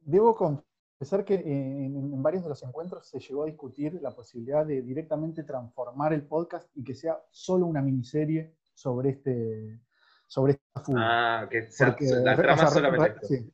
Debo 0.00 0.34
confesar 0.34 1.24
que 1.24 1.34
en, 1.34 2.22
varios 2.22 2.42
de 2.44 2.48
los 2.50 2.62
encuentros 2.62 3.08
se 3.08 3.18
llegó 3.18 3.42
a 3.42 3.46
discutir 3.46 3.94
la 4.00 4.12
posibilidad 4.12 4.64
de 4.64 4.82
directamente 4.82 5.42
transformar 5.42 6.12
el 6.12 6.22
podcast 6.22 6.70
y 6.76 6.84
que 6.84 6.94
sea 6.94 7.20
solo 7.30 7.66
una 7.66 7.82
miniserie 7.82 8.54
sobre 8.74 9.10
este 9.10 9.80
sobre 10.28 10.52
esta 10.54 10.80
fuga. 10.80 11.00
Ah, 11.02 11.48
que 11.48 11.70
sea, 11.70 11.96
la 12.00 12.36
trama 12.36 12.66
solamente. 12.68 13.26
Sí, 13.26 13.52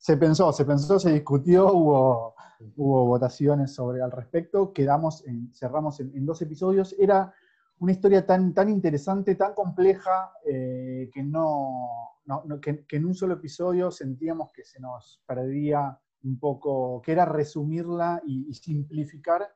se 0.00 0.16
pensó, 0.16 0.50
se 0.50 0.64
pensó, 0.64 0.98
se 0.98 1.12
discutió, 1.12 1.70
hubo, 1.74 2.34
hubo 2.76 3.04
votaciones 3.04 3.74
sobre 3.74 4.00
al 4.00 4.10
respecto, 4.10 4.72
quedamos, 4.72 5.26
en, 5.26 5.52
cerramos 5.52 6.00
en, 6.00 6.24
dos 6.24 6.40
episodios. 6.40 6.96
Era 6.98 7.34
una 7.80 7.92
historia 7.92 8.24
tan, 8.24 8.54
tan 8.54 8.70
interesante, 8.70 9.34
tan 9.34 9.52
compleja, 9.52 10.32
eh, 10.46 11.10
que, 11.12 11.22
no, 11.22 12.14
que, 12.62 12.86
en 12.88 13.04
un 13.04 13.14
solo 13.14 13.34
episodio 13.34 13.90
sentíamos 13.90 14.50
que 14.52 14.64
se 14.64 14.80
nos 14.80 15.20
perdía 15.26 16.00
un 16.22 16.38
poco, 16.38 17.02
que 17.02 17.12
era 17.12 17.26
resumirla 17.26 18.22
y, 18.24 18.54
simplificar 18.54 19.54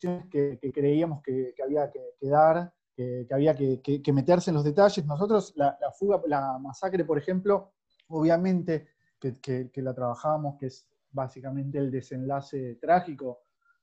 que, 0.00 0.58
que 0.60 0.72
creíamos 0.72 1.22
que, 1.22 1.54
había 1.64 1.88
que, 1.92 2.28
dar, 2.28 2.74
que, 2.96 3.28
había 3.30 3.54
que, 3.54 4.12
meterse 4.12 4.50
en 4.50 4.56
los 4.56 4.64
detalles. 4.64 5.06
Nosotros, 5.06 5.52
la, 5.54 5.78
la, 5.80 5.92
fuga, 5.92 6.20
la 6.26 6.58
masacre, 6.58 7.04
por 7.04 7.16
ejemplo, 7.16 7.70
obviamente 8.08 8.95
que, 9.34 9.70
la 9.82 9.94
trabajábamos, 9.94 10.56
que 10.58 10.66
es 10.66 10.88
básicamente 11.10 11.78
el 11.78 11.90
desenlace 11.90 12.76
trágico 12.76 13.40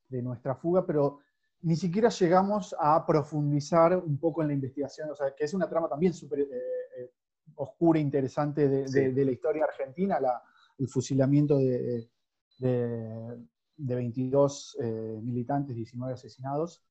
de 0.07 0.21
nuestra 0.21 0.55
fuga, 0.55 0.85
pero 0.85 1.19
ni 1.61 1.75
siquiera 1.75 2.09
llegamos 2.09 2.75
a 2.77 3.05
profundizar 3.05 3.97
un 3.97 4.17
poco 4.17 4.41
en 4.41 4.49
la 4.49 4.53
investigación, 4.53 5.09
o 5.09 5.15
sea, 5.15 5.33
que 5.33 5.45
es 5.45 5.53
una 5.53 5.69
trama 5.69 5.87
también 5.87 6.13
súper 6.13 6.41
eh, 6.41 6.47
eh, 6.97 7.11
oscura 7.55 7.99
e 7.99 8.01
interesante 8.01 8.67
de, 8.67 9.25
la 9.25 9.31
historia 9.31 9.63
argentina, 9.63 10.19
el 10.77 10.87
fusilamiento 10.87 11.57
de, 11.57 12.09
22 13.77 14.77
eh, 14.81 15.19
militantes, 15.23 15.75
19 15.75 16.13
asesinados, 16.13 16.83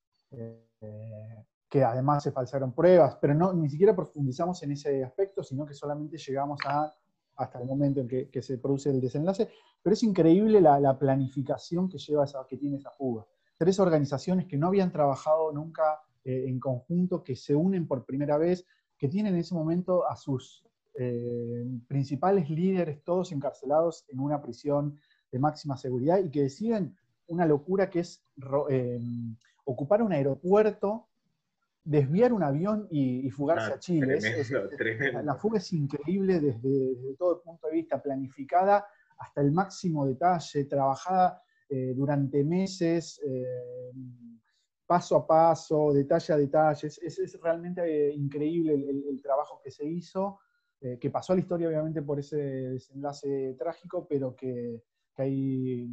que 1.69 1.85
además 1.85 2.23
se 2.23 2.33
falsaron 2.33 2.75
pruebas, 2.75 3.17
pero 3.21 3.35
no, 3.35 3.53
ni 3.53 3.69
siquiera 3.69 3.95
profundizamos 3.95 4.63
en 4.63 4.73
ese 4.73 5.05
aspecto, 5.05 5.43
sino 5.43 5.67
que 5.67 5.75
solamente 5.75 6.17
llegamos 6.19 6.59
a 6.67 6.95
hasta 7.37 7.59
el 7.59 7.67
momento 7.67 8.01
en 8.01 8.09
que, 8.09 8.43
se 8.43 8.59
produce 8.59 8.91
el 8.91 9.01
desenlace, 9.01 9.49
pero 9.83 9.95
es 9.95 10.03
increíble 10.03 10.61
la, 10.61 10.99
planificación 10.99 11.89
que, 11.89 11.99
lleva 11.99 12.25
esa, 12.25 12.47
que 12.49 12.57
tiene 12.57 12.77
esa 12.77 12.91
fuga. 12.91 13.27
Tres 13.57 13.79
organizaciones 13.81 14.47
que 14.47 14.57
no 14.57 14.69
habían 14.69 14.93
trabajado 14.93 15.53
nunca 15.53 16.01
eh, 16.25 16.45
en 16.47 16.61
conjunto, 16.61 17.23
que 17.23 17.37
se 17.37 17.55
unen 17.55 17.87
por 17.87 18.05
primera 18.05 18.39
vez, 18.39 18.67
que 18.99 19.09
tienen 19.09 19.35
en 19.35 19.41
ese 19.41 19.55
momento 19.55 20.09
a 20.09 20.17
sus 20.17 20.65
eh, 20.95 21.65
principales 21.89 22.51
líderes 22.51 23.03
todos 23.03 23.33
encarcelados 23.33 24.05
en 24.09 24.21
una 24.21 24.43
prisión 24.43 24.99
de 25.31 25.39
máxima 25.39 25.77
seguridad 25.77 26.19
y 26.19 26.31
que 26.31 26.43
deciden 26.43 26.95
una 27.27 27.47
locura 27.47 27.89
que 27.89 28.01
es 28.01 28.23
eh, 28.69 29.01
ocupar 29.65 30.03
un 30.03 30.13
aeropuerto 30.13 31.09
desviar 31.85 32.33
un 32.33 32.43
avión 32.43 32.87
y, 32.91 33.29
fugarse 33.31 33.73
a 33.73 33.79
Chile. 33.79 34.19
La, 35.25 35.35
fuga 35.35 35.59
es 35.59 35.73
increíble 35.73 36.41
desde, 36.41 37.15
todo 37.19 37.37
el 37.37 37.41
punto 37.43 37.67
de 37.67 37.75
vista, 37.75 38.01
planificada 38.01 38.87
hasta 39.19 39.41
el 39.41 39.53
máximo 39.53 40.07
detalle, 40.07 40.65
trabajada 40.65 41.43
eh, 41.69 41.93
durante 41.95 42.45
meses, 42.45 43.21
eh, 43.25 43.93
paso 44.87 45.17
a 45.17 45.27
paso, 45.27 45.93
detalle 45.93 46.35
a 46.35 46.37
detalle. 46.37 46.87
Es, 46.87 47.41
realmente 47.41 47.83
eh, 47.83 48.13
increíble 48.13 48.75
el, 48.75 49.21
trabajo 49.23 49.61
que 49.63 49.71
se 49.71 49.85
hizo, 49.85 50.39
que 51.01 51.11
pasó 51.11 51.33
a 51.33 51.37
la 51.37 51.43
historia 51.43 51.69
obviamente 51.69 52.03
por 52.03 52.19
ese 52.19 52.37
desenlace 52.37 53.55
trágico, 53.57 54.05
pero 54.09 54.35
que, 54.35 54.83
hay 55.17 55.89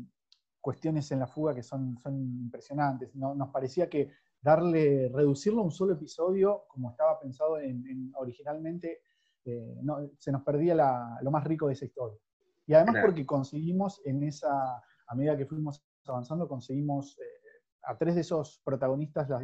cuestiones 0.59 1.11
en 1.11 1.19
la 1.19 1.27
fuga 1.27 1.53
que 1.53 1.61
son, 1.61 1.95
son 1.99 2.19
impresionantes. 2.19 3.13
nos 3.13 3.49
parecía 3.49 3.87
que 3.87 4.09
darle, 4.41 5.09
reducirlo 5.09 5.61
a 5.61 5.65
un 5.65 5.71
solo 5.71 5.93
episodio, 5.93 6.63
como 6.67 6.91
estaba 6.91 7.19
pensado 7.19 7.59
en, 7.59 8.11
originalmente, 8.15 9.01
eh, 9.45 9.75
se 10.17 10.31
nos 10.31 10.43
perdía 10.43 10.75
lo 11.21 11.31
más 11.31 11.43
rico 11.43 11.67
de 11.67 11.73
esa 11.73 11.85
historia. 11.85 12.17
Y 12.67 12.73
además 12.73 13.03
porque 13.03 13.25
conseguimos 13.25 14.01
en 14.05 14.23
esa, 14.23 14.83
a 15.07 15.15
medida 15.15 15.35
que 15.37 15.45
fuimos 15.45 15.83
avanzando, 16.05 16.47
conseguimos 16.47 17.17
eh, 17.19 17.23
a 17.83 17.97
tres 17.97 18.15
de 18.15 18.21
esos 18.21 18.61
protagonistas, 18.63 19.29
las, 19.29 19.41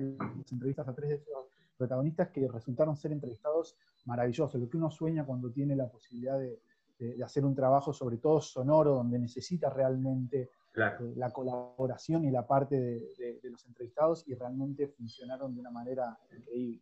entrevistas 0.51 0.87
a 0.87 0.93
tres 0.93 1.09
de 1.09 1.15
esos 1.15 1.47
protagonistas 1.77 2.29
que 2.29 2.47
resultaron 2.47 2.95
ser 2.95 3.11
entrevistados 3.11 3.75
maravillosos, 4.05 4.61
lo 4.61 4.69
que 4.69 4.77
uno 4.77 4.91
sueña 4.91 5.25
cuando 5.25 5.51
tiene 5.51 5.75
la 5.75 5.89
posibilidad 5.89 6.39
de, 6.39 6.61
de 6.99 7.23
hacer 7.23 7.43
un 7.43 7.55
trabajo, 7.55 7.91
sobre 7.91 8.17
todo 8.17 8.39
sonoro, 8.39 8.93
donde 8.95 9.19
necesita 9.19 9.69
realmente 9.69 10.51
eh, 10.77 11.13
la 11.15 11.31
colaboración 11.31 12.25
y 12.25 12.31
la 12.31 12.45
parte 12.45 12.75
de, 12.75 13.39
los 13.43 13.65
entrevistados 13.65 14.27
y 14.27 14.35
realmente 14.35 14.87
funcionaron 14.87 15.53
de 15.53 15.61
una 15.61 15.71
manera 15.71 16.17
increíble. 16.31 16.81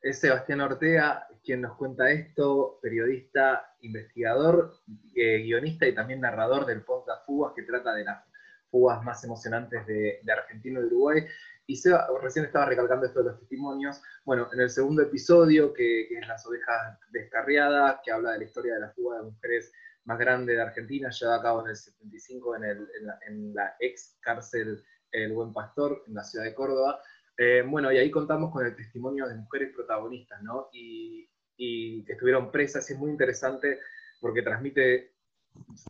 Es 0.00 0.20
Sebastián 0.20 0.60
Ortega 0.60 1.26
quien 1.42 1.62
nos 1.62 1.76
cuenta 1.76 2.10
esto, 2.10 2.78
periodista, 2.80 3.74
investigador, 3.80 4.74
eh, 5.16 5.38
guionista 5.38 5.88
y 5.88 5.94
también 5.94 6.20
narrador 6.20 6.66
del 6.66 6.82
podcast 6.82 7.26
Fugas, 7.26 7.54
que 7.56 7.62
trata 7.62 7.94
de 7.94 8.04
las 8.04 8.24
fugas 8.70 9.02
más 9.02 9.24
emocionantes 9.24 9.86
de, 9.86 10.20
Argentina 10.30 10.78
y 10.80 10.84
Uruguay. 10.84 11.26
Y 11.66 11.76
Seba, 11.76 12.06
recién 12.22 12.44
estaba 12.44 12.66
recalcando 12.66 13.06
esto 13.06 13.20
de 13.20 13.30
los 13.30 13.40
testimonios. 13.40 14.00
Bueno, 14.24 14.48
en 14.52 14.60
el 14.60 14.70
segundo 14.70 15.02
episodio, 15.02 15.72
que, 15.72 16.06
que 16.08 16.18
es 16.18 16.28
Las 16.28 16.46
ovejas 16.46 16.98
descarriadas, 17.10 18.00
que 18.04 18.12
habla 18.12 18.32
de 18.32 18.38
la 18.38 18.44
historia 18.44 18.74
de 18.74 18.80
la 18.80 18.90
fuga 18.90 19.18
de 19.18 19.24
mujeres 19.24 19.72
más 20.08 20.18
grande 20.18 20.54
de 20.54 20.62
Argentina, 20.62 21.10
llevada 21.10 21.38
a 21.38 21.42
cabo 21.42 21.60
en 21.62 21.68
el 21.68 21.76
75 21.76 22.56
en, 22.56 23.54
la, 23.54 23.76
ex 23.78 24.16
cárcel 24.20 24.82
El 25.12 25.34
Buen 25.34 25.52
Pastor, 25.52 26.02
en 26.06 26.14
la 26.14 26.24
ciudad 26.24 26.46
de 26.46 26.54
Córdoba. 26.54 26.98
Eh, 27.36 27.62
bueno, 27.68 27.92
y 27.92 27.98
ahí 27.98 28.10
contamos 28.10 28.50
con 28.50 28.64
el 28.64 28.74
testimonio 28.74 29.28
de 29.28 29.34
mujeres 29.34 29.70
protagonistas, 29.74 30.42
¿no? 30.42 30.70
Y, 30.72 31.28
que 31.58 32.12
estuvieron 32.12 32.50
presas, 32.52 32.88
y 32.88 32.94
es 32.94 32.98
muy 32.98 33.10
interesante 33.10 33.80
porque 34.20 34.42
transmite, 34.42 35.12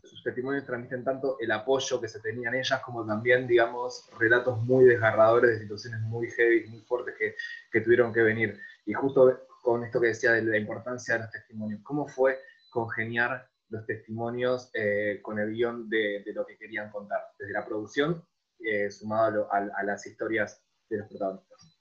sus 0.03 0.23
testimonios 0.23 0.65
transmiten 0.65 1.03
tanto 1.03 1.37
el 1.39 1.51
apoyo 1.51 2.01
que 2.01 2.07
se 2.07 2.19
tenían 2.19 2.55
ellas, 2.55 2.81
como 2.81 3.05
también, 3.05 3.47
digamos, 3.47 4.09
relatos 4.17 4.61
muy 4.63 4.85
desgarradores 4.85 5.51
de 5.51 5.59
situaciones 5.59 6.01
muy 6.01 6.29
heavy, 6.31 6.67
muy 6.67 6.81
fuertes 6.81 7.15
que, 7.17 7.35
que 7.71 7.81
tuvieron 7.81 8.11
que 8.11 8.23
venir. 8.23 8.59
Y 8.85 8.93
justo 8.93 9.47
con 9.61 9.83
esto 9.83 10.01
que 10.01 10.07
decía 10.07 10.31
de 10.31 10.41
la 10.41 10.57
importancia 10.57 11.13
de 11.13 11.21
los 11.21 11.31
testimonios, 11.31 11.81
¿cómo 11.83 12.07
fue 12.07 12.39
congeniar 12.71 13.47
los 13.69 13.85
testimonios 13.85 14.71
eh, 14.73 15.19
con 15.21 15.39
el 15.39 15.51
guion 15.51 15.89
de, 15.89 16.23
lo 16.33 16.45
que 16.45 16.57
querían 16.57 16.91
contar, 16.91 17.19
desde 17.37 17.53
la 17.53 17.65
producción, 17.65 18.23
eh, 18.59 18.91
sumado 18.91 19.47
a, 19.51 19.83
las 19.83 20.05
historias 20.05 20.61
de 20.89 20.97
los 20.97 21.07
protagonistas. 21.07 21.79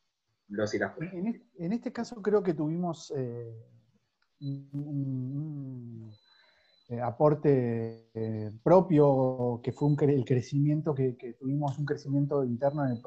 Los 0.48 0.72
y 0.74 0.78
en, 0.78 1.72
este 1.72 1.92
caso 1.92 2.22
creo 2.22 2.42
que 2.42 2.54
tuvimos 2.54 3.12
eh, 3.14 3.54
un, 4.40 6.10
aporte 7.02 8.08
propio, 8.62 9.60
que 9.62 9.72
fue 9.72 9.90
el 10.00 10.24
crecimiento 10.24 10.94
que, 10.94 11.36
tuvimos, 11.38 11.78
un 11.78 11.84
crecimiento 11.84 12.44
interno 12.44 12.86
en 12.86 12.92
el, 12.92 13.02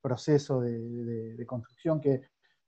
proceso 0.00 0.60
de, 0.60 1.44
construcción, 1.46 2.00
que 2.00 2.22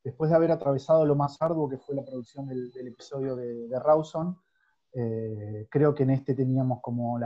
después 0.05 0.31
de 0.31 0.37
haber 0.37 0.53
atravesado 0.53 1.05
lo 1.05 1.17
más 1.17 1.37
arduo 1.41 1.69
que 1.69 1.79
fue 1.79 1.97
la 1.97 2.05
producción 2.05 2.47
del, 2.47 2.71
episodio 2.87 3.35
de, 3.35 3.67
de 3.67 3.81
Rawson, 3.81 4.39
eh, 4.97 5.67
creo 5.69 5.93
que 5.93 6.05
en 6.05 6.11
este 6.11 6.35
teníamos 6.35 6.81
como 6.81 7.19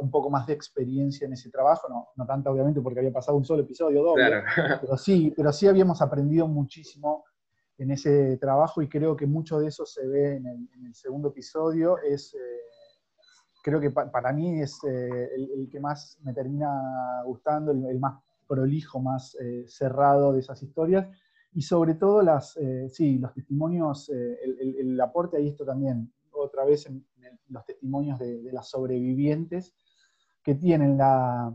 un 0.00 0.10
poco 0.10 0.28
más 0.28 0.46
de 0.46 0.52
experiencia 0.52 1.26
en 1.26 1.32
ese 1.32 1.50
trabajo, 1.50 1.88
no, 1.88 2.08
no 2.16 2.26
tanto 2.26 2.50
obviamente 2.50 2.82
porque 2.82 2.98
había 2.98 3.14
pasado 3.14 3.38
un 3.38 3.46
solo 3.46 3.62
episodio 3.62 4.02
doble, 4.02 4.42
pero, 4.82 4.98
sí, 4.98 5.32
pero 5.34 5.50
sí 5.50 5.66
habíamos 5.66 6.02
aprendido 6.02 6.46
muchísimo 6.46 7.24
en 7.78 7.92
ese 7.92 8.36
trabajo 8.36 8.82
y 8.82 8.90
creo 8.90 9.16
que 9.16 9.26
mucho 9.26 9.58
de 9.58 9.68
eso 9.68 9.86
se 9.86 10.06
ve 10.06 10.36
en 10.36 10.46
el, 10.46 10.94
segundo 10.94 11.28
episodio. 11.28 11.96
Es, 11.98 12.34
eh, 12.34 12.38
creo 13.62 13.80
que 13.80 13.90
para 13.90 14.30
mí 14.34 14.60
es 14.60 14.78
eh, 14.84 15.30
el, 15.34 15.68
que 15.72 15.80
más 15.80 16.18
me 16.22 16.34
termina 16.34 17.22
gustando, 17.24 17.72
el, 17.72 17.98
más 17.98 18.22
prolijo, 18.46 19.00
más 19.00 19.34
cerrado 19.66 20.34
de 20.34 20.40
esas 20.40 20.62
historias. 20.62 21.08
Y 21.54 21.62
sobre 21.62 21.94
todo 21.94 22.20
las, 22.20 22.58
sí, 22.90 23.18
los 23.18 23.32
testimonios, 23.32 24.10
el, 24.10 24.76
el 24.78 25.00
aporte 25.00 25.38
ahí 25.38 25.48
esto 25.48 25.64
también, 25.64 26.12
otra 26.34 26.64
vez 26.64 26.86
en, 26.86 27.04
los 27.48 27.64
testimonios 27.64 28.18
de, 28.18 28.52
las 28.52 28.68
sobrevivientes, 28.68 29.74
que 30.42 30.54
tienen 30.54 30.98
la, 30.98 31.54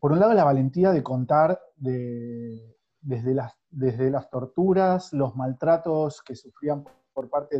por 0.00 0.12
un 0.12 0.20
lado 0.20 0.34
la 0.34 0.44
valentía 0.44 0.92
de 0.92 1.02
contar 1.02 1.60
desde, 1.76 3.34
las, 3.34 3.54
desde 3.70 4.10
las 4.10 4.28
torturas, 4.30 5.12
los 5.12 5.36
maltratos 5.36 6.22
que 6.22 6.34
sufrían 6.34 6.84
por 7.12 7.30
parte 7.30 7.58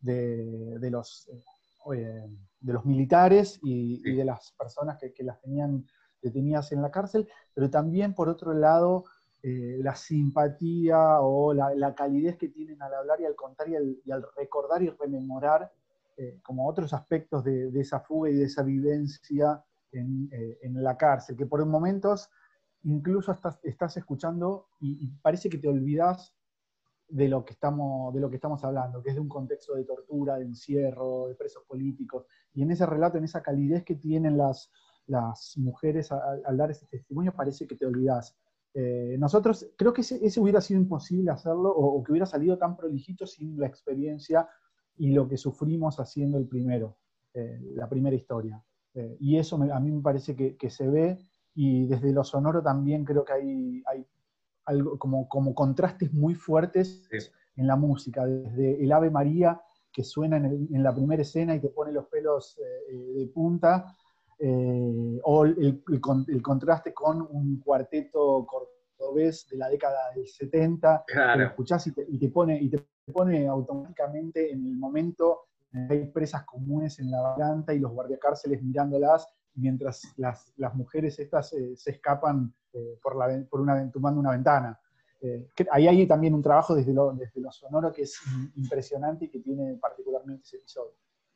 de, 0.00 0.90
los, 0.90 1.28
eh, 1.94 2.26
de 2.60 2.72
los 2.72 2.84
militares 2.84 3.58
y, 3.62 4.00
de 4.14 4.24
las 4.24 4.52
personas 4.52 4.98
que, 4.98 5.24
las 5.24 5.40
tenían 5.40 5.86
detenidas 6.22 6.72
en 6.72 6.82
la 6.82 6.90
cárcel, 6.90 7.28
pero 7.52 7.68
también 7.70 8.14
por 8.14 8.28
otro 8.28 8.54
lado 8.54 9.04
eh, 9.42 9.78
la 9.82 9.94
simpatía 9.94 11.20
o 11.20 11.52
la, 11.52 11.94
calidez 11.94 12.36
que 12.38 12.48
tienen 12.48 12.80
al 12.80 12.94
hablar 12.94 13.20
y 13.20 13.26
al 13.26 13.34
contar 13.34 13.68
y 13.68 13.76
al 13.76 14.26
recordar 14.36 14.82
y 14.82 14.90
rememorar 14.90 15.70
eh, 16.16 16.38
como 16.42 16.68
otros 16.68 16.92
aspectos 16.92 17.42
de, 17.44 17.68
esa 17.80 18.00
fuga 18.00 18.30
y 18.30 18.34
de 18.34 18.44
esa 18.44 18.62
vivencia 18.62 19.64
eh, 19.92 20.58
en, 20.62 20.82
la 20.82 20.96
cárcel, 20.96 21.36
que 21.36 21.46
por 21.46 21.64
momentos 21.66 22.30
incluso 22.84 23.32
estás, 23.32 23.58
estás 23.62 23.96
escuchando 23.96 24.68
y, 24.80 25.08
parece 25.22 25.48
que 25.48 25.58
te 25.58 25.68
olvidas 25.68 26.34
de 27.08 27.28
lo, 27.28 27.44
que 27.44 27.52
estamos, 27.52 28.14
de 28.14 28.20
lo 28.20 28.28
que 28.30 28.36
estamos 28.36 28.62
hablando, 28.64 29.02
que 29.02 29.10
es 29.10 29.14
de 29.14 29.20
un 29.20 29.28
contexto 29.28 29.74
de 29.74 29.84
tortura, 29.84 30.36
de 30.36 30.44
encierro, 30.44 31.28
de 31.28 31.34
presos 31.34 31.64
políticos, 31.64 32.26
y 32.52 32.62
en 32.62 32.70
ese 32.70 32.86
relato, 32.86 33.18
en 33.18 33.24
esa 33.24 33.42
calidez 33.42 33.84
que 33.84 33.96
tienen 33.96 34.36
las, 34.36 34.70
las 35.06 35.56
mujeres 35.56 36.10
al, 36.12 36.56
dar 36.56 36.70
ese 36.70 36.86
testimonio, 36.86 37.32
parece 37.34 37.66
que 37.66 37.76
te 37.76 37.86
olvidas. 37.86 38.36
Eh, 38.72 39.16
nosotros, 39.18 39.68
creo 39.76 39.92
que 39.92 40.00
ese, 40.00 40.40
hubiera 40.40 40.60
sido 40.60 40.80
imposible 40.80 41.30
hacerlo 41.30 41.70
o, 41.70 42.02
que 42.02 42.12
hubiera 42.12 42.26
salido 42.26 42.58
tan 42.58 42.76
prolijito 42.76 43.26
sin 43.26 43.58
la 43.58 43.66
experiencia 43.66 44.48
y 44.96 45.12
lo 45.12 45.28
que 45.28 45.36
sufrimos 45.36 45.98
haciendo 46.00 46.38
el 46.38 46.46
primero, 46.46 46.96
eh, 47.32 47.60
la 47.74 47.88
primera 47.88 48.16
historia. 48.16 48.62
Eh, 48.94 49.16
y 49.20 49.38
eso 49.38 49.56
a 49.56 49.80
mí 49.80 49.90
me 49.90 50.02
parece 50.02 50.36
que, 50.36 50.70
se 50.70 50.88
ve 50.88 51.18
y 51.54 51.86
desde 51.86 52.12
lo 52.12 52.24
sonoro 52.24 52.62
también 52.62 53.04
creo 53.04 53.24
que 53.24 53.32
hay, 53.32 53.82
hay 53.86 54.06
algo 54.66 54.98
como, 54.98 55.28
como 55.28 55.54
contrastes 55.54 56.12
muy 56.12 56.34
fuertes 56.34 57.08
en 57.56 57.66
la 57.66 57.76
música, 57.76 58.24
desde 58.24 58.82
el 58.82 58.92
Ave 58.92 59.10
María 59.10 59.60
que 59.92 60.02
suena 60.02 60.36
en, 60.36 60.82
la 60.82 60.94
primera 60.94 61.22
escena 61.22 61.54
y 61.54 61.60
te 61.60 61.68
pone 61.68 61.92
los 61.92 62.06
pelos 62.06 62.58
de 62.88 63.26
punta, 63.28 63.94
eh, 64.38 65.20
o 65.22 65.44
el, 65.44 65.82
contraste 66.42 66.92
con 66.92 67.22
un 67.22 67.60
cuarteto 67.60 68.46
cordobés 68.46 69.48
de 69.48 69.56
la 69.56 69.68
década 69.68 70.12
del 70.14 70.26
70, 70.26 71.04
que 71.06 71.38
lo 71.38 71.46
escuchás 71.46 71.86
y 71.86 72.18
te, 72.18 72.28
pone, 72.28 72.60
y 72.60 72.68
te 72.68 72.84
pone 73.12 73.46
automáticamente 73.46 74.52
en 74.52 74.66
el 74.66 74.76
momento 74.76 75.46
en 75.72 75.88
que 75.88 75.94
hay 75.94 76.06
presas 76.06 76.44
comunes 76.44 76.98
en 76.98 77.10
la 77.10 77.20
garganta 77.22 77.74
y 77.74 77.78
los 77.78 77.92
guardiacárceles 77.92 78.62
mirándolas, 78.62 79.28
mientras 79.54 80.02
las, 80.16 80.52
las 80.56 80.74
mujeres 80.74 81.18
estas 81.18 81.52
eh, 81.52 81.76
se 81.76 81.92
escapan 81.92 82.52
eh, 82.72 82.98
por, 83.02 83.16
la, 83.16 83.44
por 83.48 83.60
una, 83.60 83.90
tomando 83.90 84.20
una 84.20 84.32
ventana. 84.32 84.78
ahí 85.70 85.88
hay 85.88 86.06
también 86.06 86.34
un 86.34 86.42
trabajo 86.42 86.74
desde 86.74 86.92
lo, 86.92 87.12
desde 87.12 87.40
lo 87.40 87.50
sonoro 87.50 87.92
que 87.92 88.02
es 88.02 88.20
impresionante 88.56 89.26
y 89.26 89.28
que 89.28 89.40
tiene 89.40 89.76
particularmente 89.80 90.42
ese 90.44 90.56
episodio. 90.56 90.94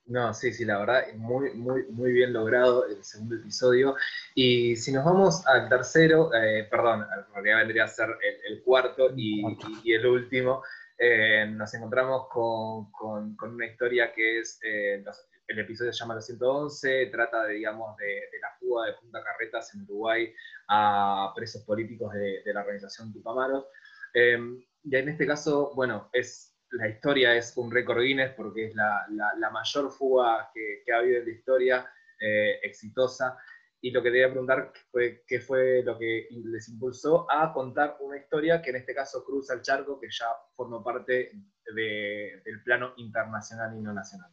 No, 0.08 0.32
sí, 0.32 0.54
sí, 0.54 0.64
la 0.64 0.78
verdad, 0.78 1.02
muy, 1.16 1.52
muy, 1.52 1.84
muy 1.90 2.12
bien 2.12 2.32
logrado 2.32 2.86
el 2.86 3.04
segundo 3.04 3.36
episodio. 3.36 3.94
Y 4.34 4.74
si 4.76 4.90
nos 4.90 5.04
vamos 5.04 5.46
al 5.46 5.68
tercero, 5.68 6.30
eh, 6.34 6.66
perdón, 6.70 7.02
en 7.02 7.34
realidad 7.34 7.58
vendría 7.58 7.84
a 7.84 7.88
ser 7.88 8.08
el, 8.48 8.62
cuarto 8.62 9.10
y, 9.14 9.44
el 9.92 10.06
último, 10.06 10.62
eh, 10.98 11.46
nos 11.46 11.72
encontramos 11.74 12.28
con, 12.28 13.36
una 13.40 13.66
historia 13.66 14.12
que 14.12 14.40
es, 14.40 14.58
eh, 14.62 15.02
el 15.46 15.58
episodio 15.58 15.92
se 15.92 15.98
llama 15.98 16.16
Los 16.16 16.26
111, 16.26 17.06
trata, 17.06 17.44
de, 17.44 17.54
digamos, 17.54 17.96
de, 17.96 18.22
la 18.40 18.50
fuga 18.58 18.86
de 18.86 18.94
Punta 18.94 19.22
Carretas 19.22 19.74
en 19.74 19.82
Uruguay 19.82 20.34
a 20.68 21.32
presos 21.34 21.62
políticos 21.64 22.12
de, 22.12 22.42
la 22.52 22.60
organización 22.60 23.12
Tupamaros. 23.12 23.66
y 24.14 24.96
en 24.96 25.08
este 25.08 25.26
caso, 25.26 25.72
bueno, 25.74 26.10
es 26.12 26.58
la 26.72 26.88
historia 26.88 27.34
es 27.34 27.56
un 27.56 27.70
récord 27.70 28.02
Guinness 28.02 28.32
porque 28.36 28.66
es 28.66 28.74
la, 28.74 29.50
mayor 29.50 29.90
fuga 29.90 30.50
que, 30.54 30.92
ha 30.92 30.98
habido 30.98 31.18
en 31.20 31.24
la 31.24 31.30
historia, 31.30 31.92
eh, 32.20 32.58
exitosa. 32.62 33.38
Y 33.80 33.90
lo 33.92 34.02
que 34.02 34.10
te 34.10 34.18
voy 34.18 34.24
a 34.24 34.30
preguntar 34.30 34.72
fue 34.90 35.22
qué 35.26 35.40
fue 35.40 35.82
lo 35.84 35.96
que 35.98 36.26
les 36.30 36.68
impulsó 36.68 37.30
a 37.30 37.52
contar 37.52 37.96
una 38.00 38.18
historia 38.18 38.60
que 38.60 38.70
en 38.70 38.76
este 38.76 38.94
caso 38.94 39.24
cruza 39.24 39.54
el 39.54 39.62
charco, 39.62 40.00
que 40.00 40.08
ya 40.10 40.26
forma 40.56 40.82
parte 40.82 41.32
del 41.74 42.62
plano 42.64 42.92
internacional 42.96 43.76
y 43.76 43.80
no 43.80 43.92
nacional. 43.92 44.32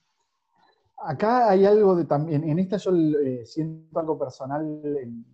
Acá 0.97 1.49
hay 1.49 1.65
algo 1.65 1.95
de 1.95 2.05
también, 2.05 2.43
en 2.43 2.57
esta 2.57 2.77
yo 2.77 2.91
eh, 2.95 3.45
siento 3.45 3.99
algo 3.99 4.17
personal 4.17 4.63
en, 4.95 5.25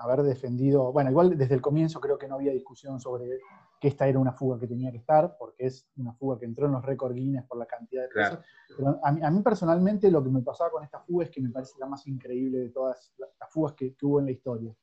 haber 0.00 0.22
defendido, 0.22 0.92
bueno, 0.92 1.10
igual 1.10 1.36
desde 1.36 1.54
el 1.54 1.60
comienzo 1.60 2.00
creo 2.00 2.18
que 2.18 2.28
no 2.28 2.34
había 2.34 2.52
discusión 2.52 3.00
sobre 3.00 3.40
que 3.84 3.88
esta 3.88 4.08
era 4.08 4.18
una 4.18 4.32
fuga 4.32 4.58
que 4.58 4.66
tenía 4.66 4.90
que 4.90 4.96
estar, 4.96 5.36
porque 5.38 5.66
es 5.66 5.86
una 5.98 6.14
fuga 6.14 6.38
que 6.38 6.46
entró 6.46 6.64
en 6.64 6.72
los 6.72 6.82
récord 6.82 7.12
Guinness 7.12 7.44
por 7.44 7.58
la 7.58 7.66
cantidad 7.66 8.04
de 8.04 8.08
pesos. 8.08 8.38
Pero 8.74 8.98
a 9.02 9.30
mí, 9.30 9.42
personalmente 9.42 10.10
lo 10.10 10.24
que 10.24 10.30
me 10.30 10.40
pasaba 10.40 10.70
con 10.70 10.82
esta 10.82 11.00
fuga 11.00 11.26
es 11.26 11.30
que 11.30 11.42
me 11.42 11.50
parece 11.50 11.74
la 11.78 11.84
más 11.84 12.06
increíble 12.06 12.60
de 12.60 12.70
todas 12.70 13.12
las 13.18 13.50
fugas 13.50 13.74
que, 13.74 13.94
hubo 14.00 14.20
en 14.20 14.24
la 14.24 14.32
historia. 14.32 14.74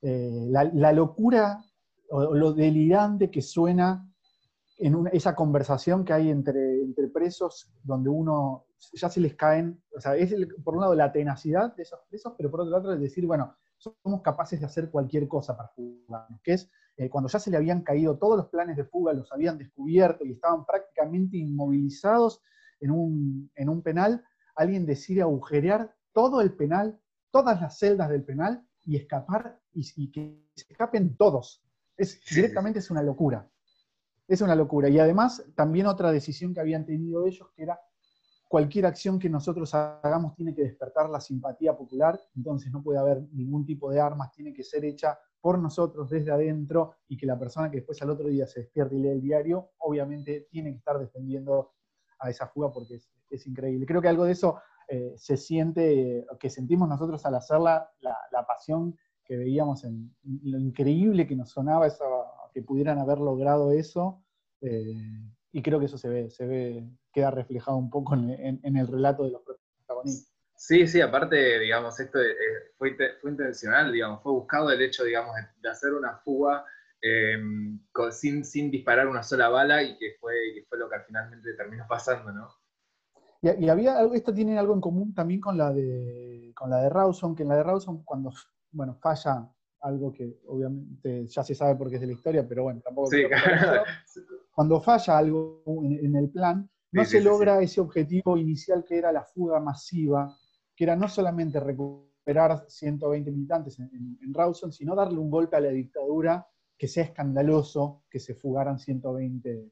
Eh, 0.00 0.46
la, 0.48 0.92
locura 0.92 1.58
o, 2.08 2.36
lo 2.36 2.52
delirante 2.52 3.32
que 3.32 3.42
suena 3.42 4.08
en 4.78 5.08
esa 5.12 5.34
conversación 5.34 6.04
que 6.04 6.12
hay 6.12 6.30
entre, 6.30 6.82
entre 6.82 7.08
presos, 7.08 7.68
donde 7.82 8.10
uno 8.10 8.66
ya 8.92 9.08
se 9.08 9.18
les 9.18 9.34
caen, 9.34 9.82
o 9.92 10.00
sea, 10.00 10.14
es 10.14 10.32
por 10.62 10.76
un 10.76 10.82
lado 10.82 10.94
la 10.94 11.10
tenacidad 11.10 11.74
de 11.74 11.82
esos 11.82 11.98
presos, 12.08 12.34
pero 12.36 12.48
por 12.48 12.60
otro 12.60 12.78
lado 12.78 12.92
es 12.92 13.00
decir, 13.00 13.26
bueno, 13.26 13.56
somos 13.76 14.22
capaces 14.22 14.60
de 14.60 14.66
hacer 14.66 14.88
cualquier 14.88 15.26
cosa 15.26 15.56
para 15.56 15.70
fugarnos, 15.70 16.40
que 16.44 16.52
es 16.52 16.70
eh, 16.96 17.10
cuando 17.10 17.28
ya 17.28 17.38
se 17.38 17.50
le 17.50 17.56
habían 17.56 17.82
caído 17.82 18.16
todos 18.16 18.38
los 18.38 18.48
planes 18.48 18.76
de 18.76 18.84
fuga, 18.84 19.12
los 19.12 19.30
habían 19.32 19.58
descubierto 19.58 20.24
y 20.24 20.32
estaban 20.32 20.64
prácticamente 20.64 21.36
inmovilizados 21.36 22.42
en 22.80 22.90
un, 22.90 23.50
en 23.54 23.68
un 23.68 23.82
penal, 23.82 24.24
alguien 24.54 24.86
decide 24.86 25.22
agujerear 25.22 25.94
todo 26.12 26.40
el 26.40 26.54
penal, 26.54 26.98
todas 27.30 27.60
las 27.60 27.78
celdas 27.78 28.08
del 28.08 28.24
penal 28.24 28.66
y 28.82 28.96
escapar 28.96 29.60
y, 29.72 30.10
que 30.10 30.42
se 30.54 30.72
escapen 30.72 31.16
todos. 31.16 31.62
Es, 31.96 32.20
directamente 32.30 32.78
es 32.78 32.90
una 32.90 33.02
locura. 33.02 33.50
Es 34.26 34.40
una 34.40 34.54
locura. 34.54 34.88
Y 34.88 34.98
además, 34.98 35.44
también 35.54 35.86
otra 35.86 36.10
decisión 36.10 36.54
que 36.54 36.60
habían 36.60 36.86
tenido 36.86 37.26
ellos, 37.26 37.50
que 37.54 37.62
era 37.62 37.78
cualquier 38.48 38.86
acción 38.86 39.18
que 39.18 39.28
nosotros 39.28 39.74
hagamos 39.74 40.34
tiene 40.34 40.54
que 40.54 40.62
despertar 40.62 41.10
la 41.10 41.20
simpatía 41.20 41.76
popular, 41.76 42.20
entonces 42.36 42.72
no 42.72 42.82
puede 42.82 42.98
haber 42.98 43.22
ningún 43.32 43.64
tipo 43.64 43.90
de 43.90 44.00
armas, 44.00 44.32
tiene 44.32 44.52
que 44.52 44.62
ser 44.62 44.84
hecha 44.84 45.18
por 45.40 45.58
nosotros 45.58 46.10
desde 46.10 46.32
adentro 46.32 46.94
y 47.08 47.16
que 47.16 47.26
la 47.26 47.38
persona 47.38 47.70
que 47.70 47.78
después 47.78 48.00
al 48.02 48.10
otro 48.10 48.28
día 48.28 48.46
se 48.46 48.60
despierte 48.60 48.96
y 48.96 49.00
lee 49.00 49.10
el 49.10 49.20
diario, 49.20 49.70
obviamente 49.78 50.48
tiene 50.50 50.70
que 50.70 50.78
estar 50.78 50.98
defendiendo 50.98 51.72
a 52.18 52.30
esa 52.30 52.46
fuga 52.48 52.72
porque 52.72 53.00
es, 53.30 53.46
increíble. 53.46 53.86
Creo 53.86 54.00
que 54.00 54.08
algo 54.08 54.24
de 54.24 54.32
eso 54.32 54.58
eh, 54.88 55.14
se 55.16 55.36
siente, 55.36 56.26
que 56.40 56.50
sentimos 56.50 56.88
nosotros 56.88 57.24
al 57.26 57.34
hacerla, 57.34 57.90
la, 58.00 58.46
pasión 58.46 58.96
que 59.24 59.36
veíamos 59.36 59.84
en, 59.84 60.14
lo 60.44 60.58
increíble 60.58 61.26
que 61.26 61.36
nos 61.36 61.50
sonaba 61.50 61.86
esa, 61.86 62.04
que 62.52 62.62
pudieran 62.62 62.98
haber 62.98 63.18
logrado 63.18 63.72
eso. 63.72 64.24
Eh, 64.60 64.94
y 65.52 65.62
creo 65.62 65.78
que 65.78 65.86
eso 65.86 65.98
se 65.98 66.08
ve, 66.08 66.30
se 66.30 66.46
ve, 66.46 66.84
queda 67.12 67.30
reflejado 67.30 67.76
un 67.76 67.90
poco 67.90 68.14
en, 68.14 68.60
el 68.62 68.86
relato 68.86 69.24
de 69.24 69.30
los 69.30 69.42
protagonistas. 69.42 70.32
Sí, 70.54 70.86
sí, 70.86 71.00
aparte, 71.00 71.58
digamos, 71.58 71.98
esto 72.00 72.18
eh, 72.20 72.34
fue, 72.78 72.96
fue, 73.20 73.30
intencional, 73.30 73.92
digamos, 73.92 74.22
fue 74.22 74.32
buscado 74.32 74.70
el 74.70 74.80
hecho, 74.80 75.04
digamos, 75.04 75.34
de, 75.60 75.68
hacer 75.68 75.92
una 75.92 76.16
fuga 76.18 76.64
em, 77.00 77.78
sin, 78.10 78.44
sin, 78.44 78.70
disparar 78.70 79.06
una 79.06 79.22
sola 79.22 79.50
bala 79.50 79.82
y 79.82 79.98
que 79.98 80.16
fue, 80.18 80.34
que 80.54 80.64
fue 80.66 80.78
lo 80.78 80.88
que 80.88 80.96
finalmente 81.06 81.52
terminó 81.54 81.84
pasando, 81.88 82.32
¿no? 82.32 82.48
Y, 83.42 83.68
había 83.68 84.00
esto 84.14 84.32
tiene 84.32 84.58
algo 84.58 84.74
en 84.74 84.80
común 84.80 85.14
también 85.14 85.40
con 85.40 85.58
la 85.58 85.72
de 85.72 86.52
con 86.56 86.70
la 86.70 86.78
de 86.78 86.88
Rawson, 86.88 87.36
que 87.36 87.42
en 87.42 87.50
la 87.50 87.56
de 87.56 87.62
Rawson 87.62 88.02
cuando 88.02 88.32
bueno, 88.72 88.96
falla 89.00 89.48
algo 89.80 90.12
que 90.12 90.40
obviamente 90.46 91.26
ya 91.26 91.44
se 91.44 91.54
sabe 91.54 91.76
porque 91.76 91.96
es 91.96 92.00
de 92.00 92.08
la 92.08 92.14
historia, 92.14 92.46
pero 92.48 92.64
bueno, 92.64 92.80
tampoco 92.82 93.10
sí, 93.10 93.22
cuando 94.56 94.80
falla 94.80 95.18
algo 95.18 95.62
en, 95.84 96.16
el 96.16 96.30
plan, 96.30 96.66
no 96.90 97.04
se 97.04 97.20
logra 97.20 97.60
ese 97.60 97.78
objetivo 97.78 98.38
inicial 98.38 98.82
que 98.84 98.96
era 98.96 99.12
la 99.12 99.22
fuga 99.22 99.60
masiva, 99.60 100.34
que 100.74 100.84
era 100.84 100.96
no 100.96 101.08
solamente 101.08 101.60
recuperar 101.60 102.64
120 102.66 103.30
militantes 103.32 103.78
en, 103.78 104.32
Rawson, 104.32 104.72
sino 104.72 104.94
darle 104.94 105.18
un 105.18 105.30
golpe 105.30 105.56
a 105.56 105.60
la 105.60 105.68
dictadura 105.68 106.46
que 106.74 106.88
sea 106.88 107.04
escandaloso 107.04 108.04
que 108.10 108.18
se 108.18 108.34
fugaran 108.34 108.78
120 108.78 109.70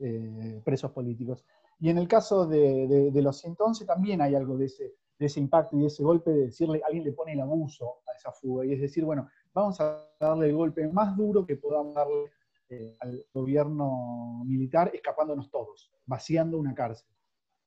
eh, 0.00 0.60
presos 0.64 0.90
políticos. 0.90 1.44
Y 1.78 1.90
en 1.90 1.98
el 1.98 2.08
caso 2.08 2.48
de, 2.48 3.12
los 3.14 3.38
111 3.38 3.86
también 3.86 4.20
hay 4.22 4.34
algo 4.34 4.58
de 4.58 4.64
ese, 4.64 4.94
de 5.20 5.26
ese 5.26 5.38
impacto 5.38 5.76
y 5.76 5.82
de 5.82 5.86
ese 5.86 6.02
golpe 6.02 6.32
de 6.32 6.46
decirle, 6.46 6.82
alguien 6.84 7.04
le 7.04 7.12
pone 7.12 7.34
el 7.34 7.40
abuso 7.42 8.00
a 8.08 8.16
esa 8.16 8.32
fuga, 8.32 8.66
y 8.66 8.72
es 8.72 8.80
decir, 8.80 9.04
bueno, 9.04 9.28
vamos 9.54 9.80
a 9.80 10.04
darle 10.18 10.48
el 10.48 10.56
golpe 10.56 10.88
más 10.88 11.16
duro 11.16 11.46
que 11.46 11.54
podamos 11.54 11.94
darle 11.94 12.32
eh, 12.68 12.96
al 13.00 13.24
gobierno 13.32 14.42
militar 14.44 14.90
escapándonos 14.92 15.50
todos, 15.50 15.92
vaciando 16.04 16.58
una 16.58 16.74
cárcel. 16.74 17.08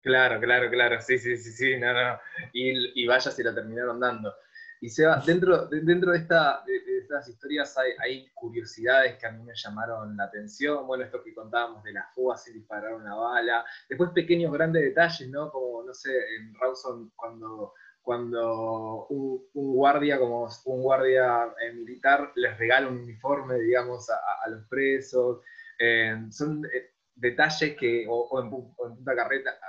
Claro, 0.02 0.40
claro, 0.40 0.70
claro, 0.70 1.02
sí, 1.02 1.18
sí, 1.18 1.38
sí, 1.38 1.52
sí, 1.52 1.78
no, 1.78 1.94
no. 1.94 2.20
Y, 2.54 3.06
vaya 3.06 3.32
si 3.32 3.44
la 3.44 3.54
terminaron 3.54 4.00
dando. 4.00 4.34
Y 4.82 4.90
Seba, 4.90 5.22
dentro, 5.26 5.68
dentro 5.68 6.12
de, 6.12 6.20
esta, 6.20 6.64
de, 6.66 7.00
estas 7.00 7.28
historias 7.28 7.78
hay, 7.78 8.30
curiosidades 8.34 9.18
que 9.18 9.28
a 9.28 9.32
mí 9.32 9.44
me 9.44 9.54
llamaron 9.54 10.16
la 10.16 10.26
atención. 10.26 10.88
Bueno, 10.88 11.04
esto 11.04 11.22
que 11.22 11.34
contábamos 11.34 11.84
de 11.84 11.92
las 11.92 12.14
fugas 12.14 12.48
y 12.48 12.54
disparar 12.54 12.94
una 12.94 13.14
bala. 13.14 13.66
Después 13.90 14.12
pequeños, 14.12 14.54
grandes 14.54 14.84
detalles, 14.84 15.30
¿no? 15.30 15.52
Como, 15.52 15.84
no 15.84 15.94
sé, 15.94 16.12
en 16.38 16.54
Rawson 16.56 17.12
cuando 17.16 17.74
cuando 18.10 19.06
un, 19.10 19.40
guardia, 19.54 20.18
como 20.18 20.50
un 20.66 20.82
guardia 20.82 21.46
eh, 21.62 21.72
militar, 21.74 22.32
les 22.34 22.58
regala 22.58 22.88
un 22.88 22.98
uniforme, 22.98 23.60
digamos, 23.60 24.10
a, 24.10 24.50
los 24.50 24.66
presos. 24.66 25.44
Eh, 25.78 26.18
son 26.32 26.66
eh, 26.74 26.96
detalles 27.14 27.78
que, 27.78 28.08
o, 28.10 28.42
en, 28.42 28.50
punta, 28.50 29.16
carreta, 29.16 29.60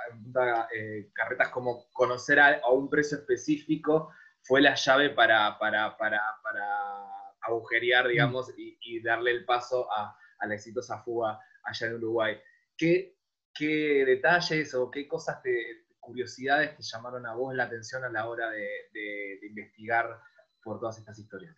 carretas 1.13 1.49
como 1.49 1.85
conocer 1.93 2.39
a, 2.39 2.67
un 2.71 2.89
preso 2.89 3.17
específico 3.17 4.09
fue 4.41 4.59
la 4.59 4.73
llave 4.73 5.11
para, 5.11 5.59
para, 5.59 5.95
agujerear, 7.41 8.07
digamos, 8.07 8.51
y, 8.57 9.03
darle 9.03 9.29
el 9.33 9.45
paso 9.45 9.87
a, 9.91 10.17
la 10.47 10.55
exitosa 10.55 10.97
fuga 11.03 11.39
allá 11.63 11.85
en 11.85 11.93
Uruguay. 11.93 12.41
¿Qué, 12.75 13.19
qué 13.53 14.03
detalles 14.03 14.73
o 14.73 14.89
qué 14.89 15.07
cosas 15.07 15.43
te, 15.43 15.85
curiosidades 16.01 16.75
que 16.75 16.83
llamaron 16.83 17.25
a 17.25 17.35
vos 17.35 17.55
la 17.55 17.63
atención 17.63 18.03
a 18.03 18.09
la 18.09 18.27
hora 18.27 18.49
de, 18.49 19.39
investigar 19.47 20.19
por 20.63 20.79
todas 20.79 20.97
estas 20.97 21.17
historias? 21.17 21.55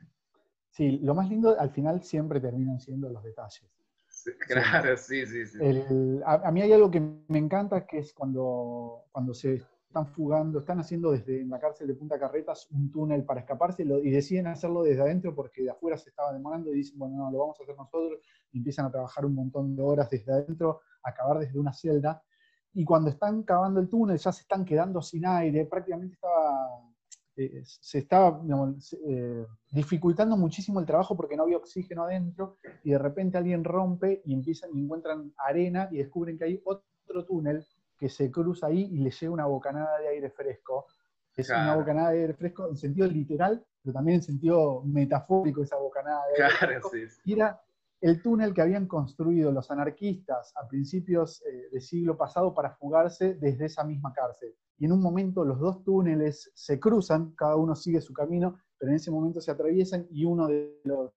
Sí, 0.70 1.00
lo 1.00 1.16
más 1.16 1.30
lindo 1.30 1.60
al 1.60 1.72
final 1.72 2.04
siempre 2.04 2.40
terminan 2.40 2.80
siendo 2.80 3.10
los 3.10 3.24
detalles. 3.24 3.70
claro, 4.48 4.96
sí, 4.98 5.26
sí, 5.26 5.46
sí. 5.48 5.60
a, 6.26 6.52
mí 6.52 6.62
hay 6.62 6.72
algo 6.74 6.92
que 6.92 7.00
me 7.00 7.40
encanta, 7.40 7.86
que 7.86 8.00
es 8.00 8.14
cuando, 8.14 9.06
cuando 9.12 9.34
se 9.34 9.64
están 9.94 10.08
fugando, 10.08 10.58
están 10.58 10.80
haciendo 10.80 11.12
desde 11.12 11.46
la 11.46 11.60
cárcel 11.60 11.86
de 11.86 11.94
Punta 11.94 12.18
Carretas 12.18 12.68
un 12.72 12.92
túnel 12.92 13.24
para 13.26 13.42
escaparse 13.42 13.84
y 13.84 14.10
deciden 14.10 14.48
hacerlo 14.48 14.82
desde 14.82 15.04
adentro 15.04 15.36
porque 15.36 15.62
de 15.62 15.70
afuera 15.70 15.98
se 15.98 16.10
estaba 16.10 16.34
demorando 16.34 16.74
y 16.74 16.78
dicen, 16.78 16.98
bueno, 16.98 17.16
no, 17.18 17.32
lo 17.32 17.38
vamos 17.38 17.60
a 17.60 17.64
hacer 17.64 17.78
nosotros, 17.78 18.20
y 18.52 18.58
empiezan 18.58 18.88
a 18.88 18.92
trabajar 18.92 19.24
un 19.24 19.36
montón 19.36 19.76
de 19.76 19.84
horas 19.84 20.10
desde 20.10 20.32
adentro, 20.32 20.82
a 21.04 21.12
acabar 21.12 21.38
desde 21.38 21.60
una 21.60 21.74
celda, 21.74 22.24
y 22.74 22.84
cuando 22.84 23.10
están 23.10 23.44
cavando 23.44 23.80
el 23.80 23.90
túnel 23.90 24.18
ya 24.18 24.32
se 24.32 24.42
están 24.42 24.66
quedando 24.66 25.02
sin 25.02 25.26
aire, 25.26 25.66
prácticamente 25.66 26.16
estaba, 26.16 26.80
eh, 27.36 27.62
se 27.66 28.00
estaba 28.00 28.42
eh, 29.08 29.46
dificultando 29.72 30.36
muchísimo 30.36 30.80
el 30.80 30.86
trabajo 30.86 31.16
porque 31.16 31.38
no 31.38 31.44
había 31.44 31.58
oxígeno 31.58 32.04
adentro, 32.04 32.58
y 32.84 32.92
de 32.92 32.98
repente 32.98 33.38
alguien 33.38 33.64
rompe 33.64 34.22
y 34.26 34.34
empiezan 34.34 34.72
y 34.74 34.82
encuentran 34.82 35.34
arena 35.38 35.88
y 35.92 35.98
descubren 35.98 36.38
que 36.38 36.46
hay 36.46 36.62
otro 36.64 37.26
túnel 37.26 37.66
que 37.98 38.10
se 38.10 38.32
cruza 38.32 38.68
ahí 38.68 38.90
y 38.92 38.98
le 38.98 39.12
llega 39.12 39.32
una 39.32 39.46
bocanada 39.46 40.00
de 40.00 40.08
aire 40.10 40.30
fresco. 40.30 40.88
Es 41.36 41.50
una 41.50 41.76
bocanada 41.76 42.12
de 42.12 42.22
aire 42.22 42.34
fresco 42.34 42.68
en 42.70 42.78
sentido 42.78 43.08
literal, 43.08 43.64
pero 43.82 43.94
también 43.94 44.18
en 44.18 44.24
sentido 44.24 44.84
metafórico 44.84 45.64
esa 45.64 45.78
bocanada 45.78 46.22
de 46.28 46.44
aire 46.44 46.58
fresco. 46.58 46.92
Y 47.26 47.34
era 47.34 47.60
el 48.04 48.22
túnel 48.22 48.54
que 48.54 48.62
habían 48.62 48.88
construido 48.88 49.52
los 49.52 49.72
anarquistas 49.72 50.54
a 50.56 50.68
principios 50.68 51.42
eh, 51.46 51.70
del 51.72 51.82
siglo 51.82 52.18
pasado 52.18 52.54
para 52.54 52.76
fugarse 52.76 53.36
desde 53.36 53.66
esa 53.66 53.84
misma 53.84 54.14
cárcel. 54.14 54.54
Y 54.78 54.86
en 54.86 54.92
un 54.92 55.02
momento 55.02 55.46
los 55.46 55.60
dos 55.60 55.84
túneles 55.84 56.52
se 56.54 56.80
cruzan, 56.80 57.34
cada 57.36 57.56
uno 57.56 57.76
sigue 57.76 58.02
su 58.02 58.14
camino, 58.14 58.60
pero 58.78 58.92
en 58.92 58.98
ese 58.98 59.10
momento 59.10 59.40
se 59.42 59.52
atraviesan 59.52 60.08
y 60.12 60.26
uno 60.26 60.48
de 60.48 60.82
los 60.84 61.14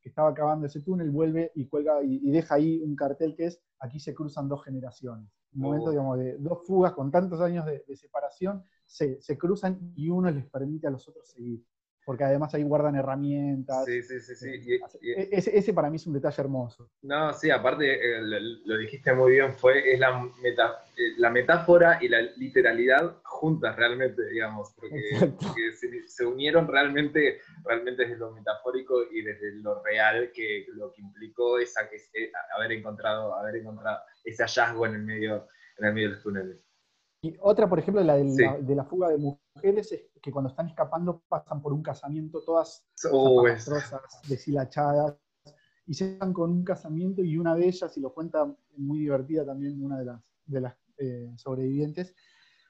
que 0.00 0.08
estaba 0.08 0.30
acabando 0.30 0.66
ese 0.66 0.80
túnel 0.80 1.10
vuelve 1.10 1.50
y 1.54 1.66
cuelga 1.66 2.02
y 2.02 2.30
deja 2.30 2.54
ahí 2.54 2.80
un 2.82 2.94
cartel 2.94 3.34
que 3.34 3.46
es 3.46 3.60
aquí 3.80 3.98
se 3.98 4.14
cruzan 4.14 4.48
dos 4.48 4.64
generaciones 4.64 5.28
un 5.54 5.62
momento, 5.62 5.90
digamos, 5.90 6.18
de 6.18 6.36
dos 6.38 6.66
fugas 6.66 6.92
con 6.92 7.10
tantos 7.10 7.40
años 7.40 7.64
de, 7.66 7.96
separación, 7.96 8.64
se, 8.86 9.20
se, 9.20 9.38
cruzan 9.38 9.92
y 9.94 10.08
uno 10.08 10.30
les 10.30 10.46
permite 10.46 10.86
a 10.86 10.90
los 10.90 11.08
otros 11.08 11.28
seguir 11.28 11.64
porque 12.08 12.24
además 12.24 12.54
ahí 12.54 12.62
guardan 12.62 12.96
herramientas. 12.96 13.84
Sí, 13.84 14.02
sí, 14.02 14.18
sí. 14.18 14.34
sí. 14.34 14.48
E, 15.02 15.28
ese, 15.30 15.74
para 15.74 15.90
mí 15.90 15.96
es 15.96 16.06
un 16.06 16.14
detalle 16.14 16.42
hermoso. 16.42 16.90
No, 17.02 17.34
sí, 17.34 17.50
aparte 17.50 17.84
eh, 17.84 18.22
lo, 18.22 18.78
dijiste 18.78 19.12
muy 19.12 19.32
bien, 19.32 19.52
fue 19.52 19.92
es 19.92 20.00
la, 20.00 20.26
eh, 20.42 21.12
la 21.18 21.28
metáfora 21.28 21.98
y 22.00 22.08
la 22.08 22.22
literalidad 22.38 23.18
juntas 23.24 23.76
realmente, 23.76 24.26
digamos, 24.30 24.72
porque, 24.74 25.02
se, 26.06 26.24
unieron 26.24 26.66
realmente, 26.66 27.42
realmente 27.62 28.06
desde 28.06 28.16
lo 28.16 28.32
metafórico 28.32 29.02
y 29.12 29.20
desde 29.20 29.56
lo 29.56 29.82
real, 29.82 30.32
que 30.32 30.64
lo 30.76 30.90
que 30.90 31.02
implicó 31.02 31.58
esa, 31.58 31.90
que, 31.90 31.96
eh, 31.96 32.32
haber, 32.56 32.72
encontrado, 32.72 33.34
haber 33.34 33.56
encontrado 33.56 33.98
ese 34.24 34.44
hallazgo 34.44 34.86
en 34.86 34.94
el 34.94 35.02
medio, 35.02 35.46
en 35.76 35.84
el 35.84 35.92
medio 35.92 36.08
de 36.08 36.14
los 36.14 36.22
túneles. 36.22 36.68
Y 37.20 37.36
otra, 37.40 37.68
por 37.68 37.80
ejemplo, 37.80 38.02
la 38.04 38.16
de, 38.16 38.74
la, 38.76 38.84
fuga 38.84 39.08
de 39.08 39.18
mujeres, 39.18 39.47
es 39.62 39.94
que 40.20 40.32
cuando 40.32 40.50
están 40.50 40.68
escapando 40.68 41.22
pasan 41.28 41.60
por 41.60 41.72
un 41.72 41.82
casamiento 41.82 42.42
todas 42.42 42.86
oh, 43.10 43.44
deshilachadas, 44.28 45.16
y 45.86 45.94
se 45.94 46.18
van 46.18 46.34
con 46.34 46.50
un 46.50 46.64
casamiento 46.64 47.22
y 47.22 47.38
una 47.38 47.54
de 47.54 47.66
ellas, 47.66 47.96
y 47.96 48.00
lo 48.00 48.12
cuenta 48.12 48.46
muy 48.76 49.00
divertida 49.00 49.44
también 49.46 49.82
una 49.82 49.98
de 49.98 50.04
las, 50.04 50.22
de 50.44 50.60
las 50.60 50.76
eh, 50.98 51.32
sobrevivientes, 51.36 52.14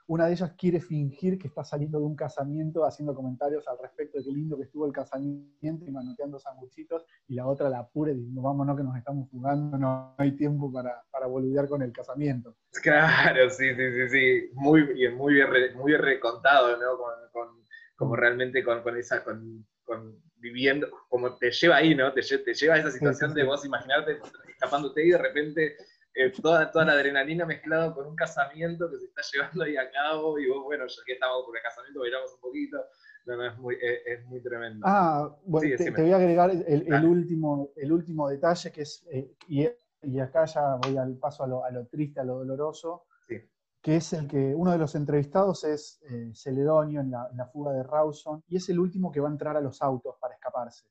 una 0.08 0.26
de 0.26 0.32
ellas 0.32 0.52
quiere 0.58 0.80
fingir 0.80 1.38
que 1.38 1.48
está 1.48 1.62
saliendo 1.62 1.98
de 1.98 2.06
un 2.06 2.16
casamiento 2.16 2.84
haciendo 2.84 3.14
comentarios 3.14 3.68
al 3.68 3.78
respecto 3.78 4.18
de 4.18 4.24
qué 4.24 4.30
lindo 4.30 4.56
que 4.56 4.62
estuvo 4.64 4.86
el 4.86 4.92
casamiento 4.92 5.84
y 5.86 5.90
manoteando 5.90 6.38
sanguchitos, 6.38 7.04
y 7.26 7.34
la 7.34 7.46
otra 7.46 7.68
la 7.68 7.80
apura 7.80 8.12
y 8.12 8.16
diciendo, 8.16 8.40
vámonos 8.40 8.76
que 8.76 8.84
nos 8.84 8.96
estamos 8.96 9.28
jugando, 9.30 9.76
no 9.76 10.14
hay 10.16 10.32
tiempo 10.32 10.72
para, 10.72 11.02
para 11.10 11.26
boludear 11.26 11.68
con 11.68 11.82
el 11.82 11.92
casamiento. 11.92 12.56
Claro, 12.82 13.50
sí, 13.50 13.74
sí, 13.74 13.92
sí, 13.92 14.08
sí, 14.08 14.50
muy 14.54 14.82
bien, 14.82 15.14
muy 15.14 15.34
bien, 15.34 15.48
muy 15.76 15.94
recontado, 15.94 16.76
¿no? 16.78 16.96
Con, 17.32 17.48
como 17.94 18.14
mm. 18.14 18.16
realmente 18.16 18.64
con, 18.64 18.82
con 18.82 18.96
esa, 18.96 19.22
con, 19.22 19.66
viviendo, 20.36 20.88
como 21.10 21.36
te 21.36 21.50
lleva 21.50 21.76
ahí, 21.76 21.94
¿no? 21.94 22.14
Te, 22.14 22.22
te 22.22 22.54
lleva 22.54 22.76
a 22.76 22.78
esa 22.78 22.90
situación 22.90 23.34
de 23.34 23.44
vos 23.44 23.64
imaginarte 23.66 24.18
escapándote 24.48 25.04
y 25.04 25.10
de 25.10 25.18
repente 25.18 25.76
eh, 26.18 26.32
toda, 26.42 26.68
toda 26.72 26.84
la 26.84 26.92
adrenalina 26.94 27.46
mezclada 27.46 27.94
con 27.94 28.04
un 28.04 28.16
casamiento 28.16 28.90
que 28.90 28.98
se 28.98 29.04
está 29.04 29.22
llevando 29.32 29.62
ahí 29.62 29.76
a 29.76 29.88
cabo 29.88 30.36
y 30.36 30.48
vos, 30.48 30.64
bueno, 30.64 30.84
ya 30.84 31.02
que 31.06 31.12
estamos 31.12 31.46
por 31.46 31.56
el 31.56 31.62
casamiento, 31.62 32.00
bailamos 32.00 32.34
un 32.34 32.40
poquito. 32.40 32.84
No, 33.24 33.36
no, 33.36 33.46
es 33.46 33.58
muy, 33.58 33.76
es, 33.80 34.24
muy 34.26 34.42
tremendo. 34.42 34.84
Ah, 34.84 35.32
bueno, 35.44 35.76
te, 35.76 35.90
voy 35.90 36.10
a 36.10 36.16
agregar 36.16 36.50
el, 36.50 36.92
el, 36.92 37.04
último, 37.04 37.70
el 37.76 37.92
último 37.92 38.28
detalle 38.28 38.72
que 38.72 38.82
es, 38.82 39.06
eh, 39.12 39.32
y, 39.46 39.68
y, 40.02 40.18
acá 40.18 40.44
ya 40.46 40.76
voy 40.82 40.96
al 40.96 41.16
paso 41.18 41.44
a 41.44 41.46
lo, 41.46 41.64
a 41.64 41.70
lo 41.70 41.86
triste, 41.86 42.18
a 42.18 42.24
lo 42.24 42.38
doloroso, 42.38 43.04
que 43.80 43.96
es 43.96 44.12
el 44.12 44.26
que 44.26 44.54
uno 44.56 44.72
de 44.72 44.78
los 44.78 44.96
entrevistados 44.96 45.62
es 45.62 46.00
eh, 46.10 46.32
Celedonio 46.34 47.00
en 47.00 47.12
la, 47.12 47.28
en 47.30 47.36
la, 47.36 47.46
fuga 47.46 47.72
de 47.72 47.84
Rawson, 47.84 48.42
y 48.48 48.56
es 48.56 48.68
el 48.70 48.80
último 48.80 49.12
que 49.12 49.20
va 49.20 49.28
a 49.28 49.32
entrar 49.32 49.56
a 49.56 49.60
los 49.60 49.80
autos 49.82 50.16
para 50.20 50.34
escaparse 50.34 50.88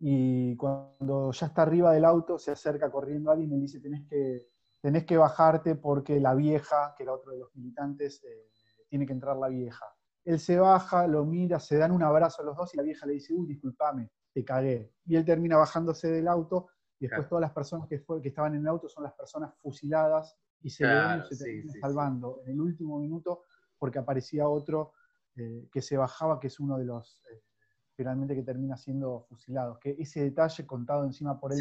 y 0.00 0.54
cuando 0.56 1.32
ya 1.32 1.46
está 1.46 1.62
arriba 1.62 1.92
del 1.92 2.04
auto 2.04 2.38
se 2.38 2.52
acerca 2.52 2.90
corriendo 2.90 3.30
alguien 3.30 3.52
y 3.52 3.54
le 3.56 3.60
dice, 3.62 3.80
tenés 3.80 4.06
que, 4.08 4.48
tenés 4.80 5.04
que 5.04 5.16
bajarte 5.16 5.74
porque 5.74 6.20
la 6.20 6.34
vieja, 6.34 6.94
que 6.96 7.02
era 7.02 7.14
otro 7.14 7.32
de 7.32 7.38
los 7.38 7.54
militantes, 7.56 8.22
eh, 8.24 8.50
tiene 8.88 9.06
que 9.06 9.12
entrar 9.12 9.36
la 9.36 9.48
vieja. 9.48 9.86
Él 10.24 10.38
se 10.38 10.58
baja, 10.58 11.06
lo 11.06 11.24
mira, 11.24 11.58
se 11.58 11.78
dan 11.78 11.90
un 11.90 12.02
abrazo 12.02 12.42
a 12.42 12.44
los 12.44 12.56
dos 12.56 12.72
y 12.74 12.76
la 12.76 12.82
vieja 12.82 13.06
le 13.06 13.14
dice, 13.14 13.34
uy, 13.34 13.46
discúlpame, 13.46 14.10
te 14.32 14.44
cagué. 14.44 14.92
Y 15.04 15.16
él 15.16 15.24
termina 15.24 15.56
bajándose 15.56 16.08
del 16.08 16.28
auto 16.28 16.68
y 17.00 17.06
después 17.06 17.28
todas 17.28 17.42
las 17.42 17.52
personas 17.52 17.88
que, 17.88 18.04
que 18.22 18.28
estaban 18.28 18.54
en 18.54 18.60
el 18.60 18.68
auto 18.68 18.88
son 18.88 19.04
las 19.04 19.14
personas 19.14 19.54
fusiladas 19.58 20.36
y 20.60 20.70
se, 20.70 20.84
se 21.28 21.44
termina 21.44 21.72
salvando 21.80 22.40
en 22.44 22.52
el 22.52 22.60
último 22.60 22.98
minuto 22.98 23.44
porque 23.78 23.98
aparecía 23.98 24.48
otro 24.48 24.92
eh, 25.36 25.68
que 25.72 25.80
se 25.80 25.96
bajaba, 25.96 26.38
que 26.38 26.48
es 26.48 26.60
uno 26.60 26.78
de 26.78 26.84
los... 26.84 27.22
Eh, 27.32 27.42
finalmente 27.98 28.36
que 28.36 28.42
termina 28.42 28.76
siendo 28.76 29.26
fusilado. 29.28 29.80
Que 29.80 29.96
ese 29.98 30.22
detalle 30.22 30.64
contado 30.64 31.04
encima 31.04 31.38
por 31.38 31.52
él 31.52 31.58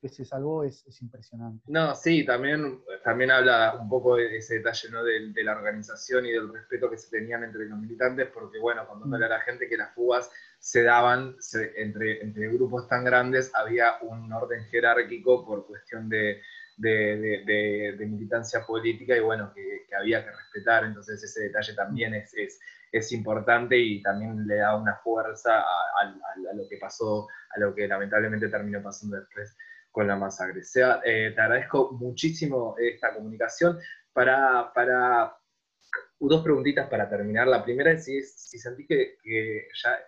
que, 0.00 0.08
se 0.08 0.24
salvó 0.24 0.64
es, 0.64 0.84
impresionante. 1.00 1.64
No, 1.66 1.94
sí, 1.94 2.26
también, 2.26 2.82
también 3.02 3.30
habla 3.30 3.78
un 3.80 3.88
poco 3.88 4.16
de 4.16 4.36
ese 4.36 4.56
detalle 4.56 4.90
¿no? 4.90 5.02
de, 5.02 5.44
la 5.44 5.52
organización 5.52 6.26
y 6.26 6.32
del 6.32 6.52
respeto 6.52 6.90
que 6.90 6.98
se 6.98 7.10
tenían 7.10 7.42
entre 7.42 7.66
los 7.66 7.78
militantes, 7.78 8.28
porque 8.32 8.58
bueno, 8.58 8.86
cuando 8.86 9.06
mm. 9.06 9.14
a 9.14 9.28
la 9.28 9.40
gente 9.40 9.66
que 9.66 9.78
las 9.78 9.94
fugas 9.94 10.30
se 10.58 10.82
daban 10.82 11.36
entre, 11.76 12.22
entre 12.22 12.48
grupos 12.48 12.86
tan 12.86 13.04
grandes, 13.04 13.50
había 13.54 13.96
un 14.02 14.30
orden 14.30 14.64
jerárquico 14.66 15.44
por 15.46 15.66
cuestión 15.66 16.10
de, 16.10 16.42
de, 16.76 18.06
militancia 18.06 18.64
política 18.66 19.16
y 19.16 19.20
bueno, 19.20 19.52
que, 19.54 19.86
había 19.98 20.24
que 20.24 20.32
respetar, 20.32 20.84
entonces 20.84 21.22
ese 21.22 21.44
detalle 21.44 21.72
también 21.74 22.14
es, 22.14 22.34
es 22.34 22.60
importante 23.12 23.76
y 23.78 24.02
también 24.02 24.46
le 24.46 24.56
da 24.56 24.76
una 24.76 24.96
fuerza 24.96 25.60
a, 25.60 26.54
lo 26.54 26.68
que 26.68 26.78
pasó, 26.78 27.26
a 27.54 27.60
lo 27.60 27.74
que 27.74 27.88
lamentablemente 27.88 28.48
terminó 28.48 28.82
pasando 28.82 29.16
después 29.16 29.56
con 29.90 30.06
la 30.06 30.16
masacre. 30.16 30.62
eh, 31.04 31.32
te 31.34 31.40
agradezco 31.40 31.92
muchísimo 31.92 32.74
esta 32.78 33.14
comunicación. 33.14 33.78
Para, 34.12 34.72
para 34.72 35.36
dos 36.28 36.42
preguntitas 36.42 36.88
para 36.88 37.08
terminar. 37.08 37.46
La 37.46 37.64
primera 37.64 37.92
es 37.92 38.04
si, 38.04 38.22
si 38.22 38.58
sentí 38.58 38.86
que, 38.86 39.16
ya, 39.82 39.98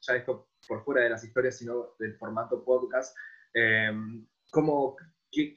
ya, 0.00 0.16
esto 0.16 0.48
por 0.66 0.84
fuera 0.84 1.02
de 1.02 1.10
las 1.10 1.24
historias, 1.24 1.56
sino 1.56 1.94
del 1.98 2.16
formato 2.16 2.64
podcast, 2.64 3.16
eh, 3.54 3.90
¿cómo, 4.50 4.96
qué, 5.30 5.54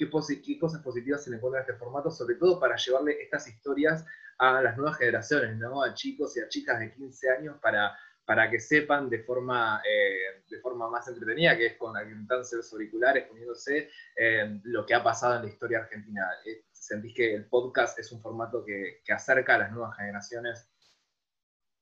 cosas 0.60 0.82
positivas 0.82 1.24
se 1.24 1.30
le 1.30 1.38
encuentran 1.38 1.64
a 1.64 1.66
este 1.66 1.78
formato, 1.78 2.12
sobre 2.12 2.36
todo 2.36 2.60
para 2.60 2.76
llevarle 2.76 3.22
estas 3.22 3.48
historias 3.48 4.06
a 4.38 4.62
las 4.62 4.78
nuevas 4.78 4.98
generaciones, 4.98 5.58
¿no? 5.58 5.84
a 5.84 5.94
chicos 5.94 6.36
y 6.38 6.42
a 6.42 6.48
chicas 6.48 6.80
de 6.80 6.92
15 6.94 7.30
años 7.30 7.58
para, 7.62 7.96
para 8.26 8.50
que 8.50 8.60
sepan 8.60 9.10
de 9.10 9.24
forma, 9.24 9.82
eh, 9.88 10.44
de 10.50 10.60
forma 10.60 10.90
más 10.90 11.08
entretenida, 11.08 11.58
que 11.58 11.68
es 11.68 11.78
con 11.78 11.96
alimentándose 11.96 12.58
los 12.58 12.72
auriculares, 12.74 13.28
poniéndose 13.28 13.90
eh, 14.16 14.60
lo 14.64 14.86
que 14.86 14.94
ha 14.94 15.04
pasado 15.04 15.36
en 15.36 15.44
la 15.44 15.50
historia 15.50 15.80
argentina. 15.80 16.22
Eh, 16.46 16.66
¿Sentís 16.72 17.14
que 17.14 17.34
el 17.34 17.46
podcast 17.46 17.98
es 18.00 18.12
un 18.12 18.22
formato 18.22 18.64
que, 18.64 19.02
que, 19.06 19.14
acerca 19.14 19.56
a 19.56 19.60
las 19.60 19.72
nuevas 19.72 19.96
generaciones? 19.98 20.70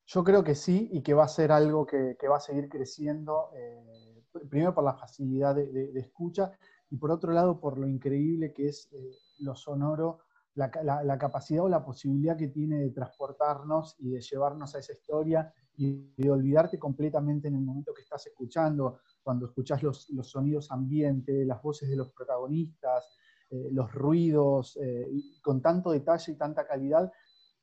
Yo 0.06 0.24
creo 0.24 0.44
que 0.44 0.56
sí 0.56 0.90
y 0.92 1.02
que 1.02 1.14
va 1.14 1.24
a 1.24 1.30
ser 1.30 1.52
algo 1.52 1.86
que, 1.86 2.16
va 2.30 2.38
a 2.38 2.42
seguir 2.42 2.68
creciendo, 2.68 3.50
primero 4.50 4.76
por 4.76 4.84
la 4.84 4.94
facilidad 4.94 5.56
de 5.56 6.00
escucha 6.00 6.52
y 6.92 6.98
por 6.98 7.10
otro 7.10 7.32
lado 7.32 7.60
por 7.60 7.80
lo 7.80 7.88
increíble 7.88 8.54
que 8.54 8.68
es 8.68 8.88
eh, 8.92 9.18
lo 9.40 9.56
sonoro, 9.56 10.20
la, 10.54 11.18
capacidad 11.18 11.64
o 11.64 11.70
la 11.70 11.84
posibilidad 11.84 12.38
que 12.38 12.50
tiene 12.50 12.78
de 12.80 12.90
transportarnos 12.92 13.96
y 14.00 14.10
de 14.10 14.22
llevarnos 14.22 14.76
a 14.76 14.80
esa 14.80 14.92
historia 14.92 15.54
y 15.78 16.14
de 16.18 16.30
olvidarte 16.30 16.78
completamente 16.78 17.48
en 17.48 17.56
el 17.56 17.62
momento 17.62 17.94
que 17.94 18.02
estás 18.02 18.28
escuchando, 18.28 19.00
cuando 19.24 19.46
escuchas 19.46 19.82
los, 19.82 20.12
sonidos 20.24 20.70
ambiente, 20.72 21.46
las 21.46 21.62
voces 21.62 21.90
de 21.90 21.96
los 21.96 22.12
protagonistas, 22.12 23.18
eh, 23.50 23.70
los 23.72 23.92
ruidos, 23.94 24.78
eh, 24.82 25.08
con 25.42 25.62
tanto 25.62 25.92
detalle 25.92 26.34
y 26.34 26.36
tanta 26.36 26.68
calidad, 26.68 27.10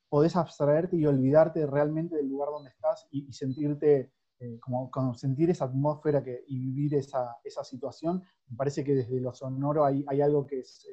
podés 0.09 0.35
abstraerte 0.35 0.97
y 0.97 1.05
olvidarte 1.05 1.67
realmente 1.67 2.15
del 2.15 2.27
lugar 2.27 2.49
donde 2.49 2.71
estás 2.71 3.07
y, 3.11 3.31
sentirte 3.31 4.11
eh, 4.39 4.59
como, 4.59 5.13
sentir 5.15 5.49
esa 5.49 5.65
atmósfera 5.65 6.23
que, 6.23 6.43
y 6.47 6.59
vivir 6.59 6.95
esa, 6.95 7.35
situación. 7.63 8.23
Me 8.47 8.57
parece 8.57 8.83
que 8.83 8.95
desde 8.95 9.19
lo 9.19 9.33
sonoro 9.33 9.85
hay, 9.85 10.03
hay 10.07 10.21
algo 10.21 10.45
que, 10.45 10.59
es, 10.59 10.87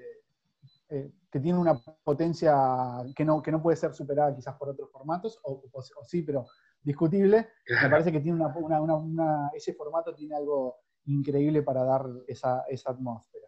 eh, 0.88 1.12
que 1.30 1.40
tiene 1.40 1.58
una 1.58 1.80
potencia 2.04 2.54
que 3.14 3.24
no, 3.24 3.42
que 3.42 3.52
no 3.52 3.62
puede 3.62 3.76
ser 3.76 3.94
superada 3.94 4.34
quizás 4.34 4.56
por 4.56 4.68
otros 4.68 4.90
formatos, 4.90 5.38
o, 5.44 5.62
sí, 6.04 6.22
pero 6.22 6.46
discutible. 6.82 7.48
Me 7.82 7.90
parece 7.90 8.12
que 8.12 8.20
tiene 8.20 8.44
una, 8.44 9.50
ese 9.54 9.74
formato 9.74 10.14
tiene 10.14 10.36
algo 10.36 10.76
increíble 11.06 11.62
para 11.62 11.84
dar 11.84 12.06
esa, 12.26 12.64
esa 12.68 12.90
atmósfera. 12.90 13.46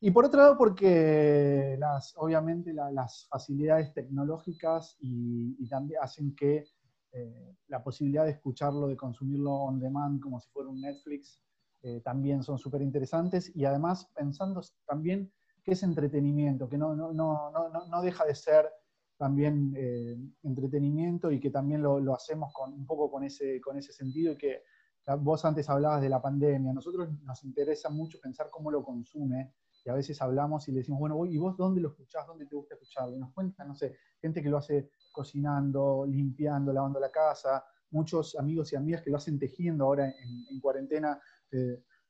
Y 0.00 0.10
por 0.10 0.26
otro 0.26 0.40
lado, 0.40 0.58
porque 0.58 1.76
las, 1.78 2.12
obviamente 2.18 2.74
las 2.74 3.26
facilidades 3.26 3.94
tecnológicas 3.94 4.98
y, 5.00 5.66
también 5.68 6.00
hacen 6.02 6.34
que 6.36 6.64
eh, 7.14 7.56
la 7.68 7.82
posibilidad 7.82 8.24
de 8.24 8.32
escucharlo, 8.32 8.88
de 8.88 8.96
consumirlo 8.96 9.52
on 9.52 9.78
demand 9.78 10.20
como 10.20 10.40
si 10.40 10.50
fuera 10.50 10.68
un 10.68 10.80
Netflix, 10.80 11.40
eh, 11.82 12.00
también 12.00 12.42
son 12.42 12.58
súper 12.58 12.82
interesantes. 12.82 13.54
Y 13.54 13.64
además 13.64 14.10
pensando 14.14 14.60
también 14.84 15.32
que 15.62 15.72
es 15.72 15.82
entretenimiento, 15.82 16.68
que 16.68 16.76
no, 16.76 16.94
no, 16.96 17.12
no, 17.12 17.50
no 17.88 18.02
deja 18.02 18.24
de 18.24 18.34
ser 18.34 18.68
también 19.16 19.72
eh, 19.76 20.16
entretenimiento 20.42 21.30
y 21.30 21.38
que 21.38 21.50
también 21.50 21.82
lo, 21.82 22.00
lo, 22.00 22.14
hacemos 22.14 22.52
con, 22.52 22.74
un 22.74 22.84
poco 22.84 23.10
con 23.10 23.22
ese, 23.22 23.60
con 23.60 23.78
ese 23.78 23.92
sentido 23.92 24.32
y 24.32 24.36
que 24.36 24.62
vos 25.20 25.44
antes 25.44 25.68
hablabas 25.70 26.02
de 26.02 26.08
la 26.08 26.20
pandemia, 26.20 26.70
a 26.70 26.74
nosotros 26.74 27.08
nos 27.22 27.44
interesa 27.44 27.90
mucho 27.90 28.18
pensar 28.20 28.48
cómo 28.50 28.70
lo 28.70 28.82
consume 28.82 29.54
y 29.84 29.90
a 29.90 29.94
veces 29.94 30.20
hablamos 30.22 30.66
y 30.68 30.72
le 30.72 30.78
decimos, 30.78 30.98
bueno, 30.98 31.24
¿y 31.26 31.36
vos 31.36 31.56
dónde 31.56 31.80
lo 31.80 31.90
escuchás? 31.90 32.26
¿Dónde 32.26 32.46
te 32.46 32.56
gusta 32.56 32.74
escucharlo? 32.74 33.14
Y 33.14 33.18
nos 33.18 33.32
cuentan, 33.32 33.68
no 33.68 33.74
sé, 33.74 33.96
gente 34.20 34.42
que 34.42 34.48
lo 34.48 34.58
hace 34.58 34.90
cocinando, 35.12 36.06
limpiando, 36.08 36.72
lavando 36.72 36.98
la 36.98 37.10
casa, 37.10 37.64
muchos 37.90 38.34
amigos 38.36 38.72
y 38.72 38.76
amigas 38.76 39.02
que 39.02 39.10
lo 39.10 39.18
hacen 39.18 39.38
tejiendo 39.38 39.84
ahora 39.84 40.08
en, 40.08 40.60
cuarentena, 40.60 41.20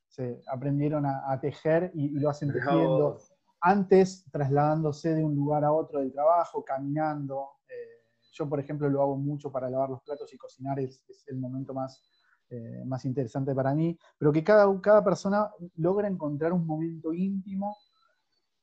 se 0.09 0.43
aprendieron 0.47 1.05
a, 1.05 1.39
tejer 1.41 1.91
y, 1.95 2.11
lo 2.11 2.31
hacen 2.31 2.53
tejiendo. 2.53 3.19
Antes, 3.61 4.25
trasladándose 4.31 5.15
de 5.15 5.25
un 5.25 5.35
lugar 5.35 5.65
a 5.65 5.73
otro 5.73 6.01
del 6.01 6.13
trabajo, 6.13 6.63
caminando. 6.63 7.49
Eh, 7.67 8.05
yo, 8.33 8.49
por 8.49 8.61
ejemplo, 8.61 8.89
lo 8.91 9.03
hago 9.03 9.17
mucho 9.17 9.51
para 9.51 9.71
lavar 9.71 9.89
los 9.89 10.03
platos 10.03 10.33
y 10.33 10.37
cocinar, 10.37 10.79
es, 10.79 11.03
es 11.09 11.27
el 11.29 11.39
momento 11.39 11.73
más, 11.73 12.03
eh, 12.51 12.83
más 12.85 13.05
interesante 13.05 13.55
para 13.55 13.75
mí, 13.75 13.99
pero 14.19 14.33
que 14.33 14.45
cada, 14.45 14.81
cada 14.81 15.03
persona 15.03 15.51
logra 15.77 16.09
encontrar 16.09 16.53
un 16.53 16.67
momento 16.67 17.13
íntimo, 17.13 17.77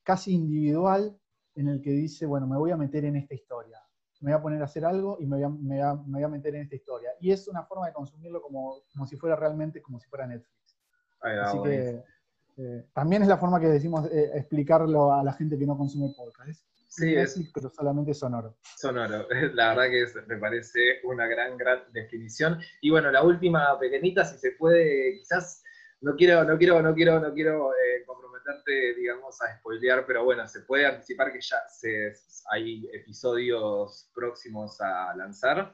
casi 0.04 0.34
individual, 0.34 1.18
en 1.56 1.68
el 1.68 1.82
que 1.82 1.92
dice, 1.92 2.26
bueno, 2.26 2.48
me 2.48 2.58
voy 2.58 2.72
a 2.72 2.78
meter 2.78 3.06
en 3.06 3.16
esta 3.16 3.34
historia, 3.34 3.80
me 4.22 4.32
voy 4.32 4.40
a 4.40 4.42
poner 4.42 4.62
a 4.62 4.66
hacer 4.66 4.86
algo 4.86 5.18
y 5.20 5.26
me 5.26 5.38
voy 5.38 5.44
a, 5.44 5.50
me 5.50 6.16
voy 6.18 6.24
a, 6.24 6.28
meter 6.28 6.56
en 6.56 6.62
esta 6.62 6.76
historia. 6.76 7.10
Y 7.20 7.32
es 7.32 7.48
una 7.48 7.64
forma 7.64 7.88
de 7.88 7.94
consumirlo 7.94 8.42
como, 8.42 8.84
como 8.94 9.06
si 9.08 9.18
fuera 9.18 9.36
realmente, 9.36 9.82
como 9.82 10.00
si 10.00 10.08
fuera 10.08 10.28
Netflix. 10.28 10.78
Así 11.20 11.62
que 11.62 12.04
eh, 12.58 12.86
también 12.94 13.24
es 13.24 13.28
la 13.28 13.38
forma 13.38 13.60
que 13.60 13.68
decimos 13.68 14.06
eh, 14.12 14.32
explicarlo 14.36 15.14
a 15.14 15.24
la 15.24 15.34
gente 15.34 15.58
que 15.58 15.66
no 15.66 15.78
consume 15.78 16.14
podcast. 16.16 16.64
Sí, 16.92 17.16
es, 17.16 17.40
pero 17.54 17.70
solamente 17.70 18.14
sonoro. 18.14 18.58
Sonoro, 18.76 19.26
la 19.54 19.70
verdad 19.70 19.90
que 19.90 20.06
me 20.28 20.38
parece 20.38 21.00
una 21.06 21.26
gran, 21.26 21.58
gran 21.58 21.84
definición. 21.94 22.60
Y 22.82 22.90
bueno, 22.90 23.10
la 23.10 23.24
última 23.24 23.80
pequeñita, 23.80 24.26
si 24.26 24.38
se 24.38 24.52
puede, 24.52 25.18
quizás 25.20 25.64
no 26.02 26.18
quiero, 26.18 26.44
no 26.44 26.58
quiero, 26.58 26.82
no 26.82 26.94
quiero, 26.94 27.22
no 27.22 27.34
quiero 27.34 27.72
eh, 27.72 28.04
comprometerte, 28.06 28.94
digamos, 28.96 29.42
a 29.42 29.58
spoilear, 29.58 30.06
pero 30.06 30.26
bueno, 30.26 30.46
se 30.50 30.62
puede 30.62 30.86
anticipar 30.86 31.32
que 31.32 31.40
ya 31.40 31.60
se, 31.70 32.12
hay 32.52 32.86
episodios 32.92 34.12
próximos 34.14 34.82
a 34.82 35.16
lanzar. 35.16 35.74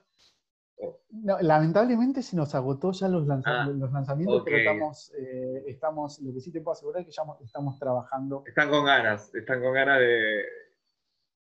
lamentablemente 1.41 2.21
se 2.21 2.35
nos 2.35 2.53
agotó 2.53 2.91
ya 2.91 3.07
los, 3.07 3.27
ah, 3.43 3.67
los 3.73 3.91
lanzamientos, 3.91 4.43
pero 4.45 4.57
estamos, 4.57 5.11
eh, 5.17 5.63
estamos, 5.65 6.19
lo 6.19 6.31
que 6.31 6.41
sí 6.41 6.51
te 6.51 6.61
puedo 6.61 6.73
asegurar 6.73 7.01
es 7.01 7.07
que 7.07 7.13
ya 7.13 7.23
estamos 7.43 7.79
trabajando. 7.79 8.43
Están 8.45 8.69
con 8.69 8.85
ganas, 8.85 9.33
están 9.33 9.63
con 9.63 9.73
ganas 9.73 9.97
de, 9.97 10.43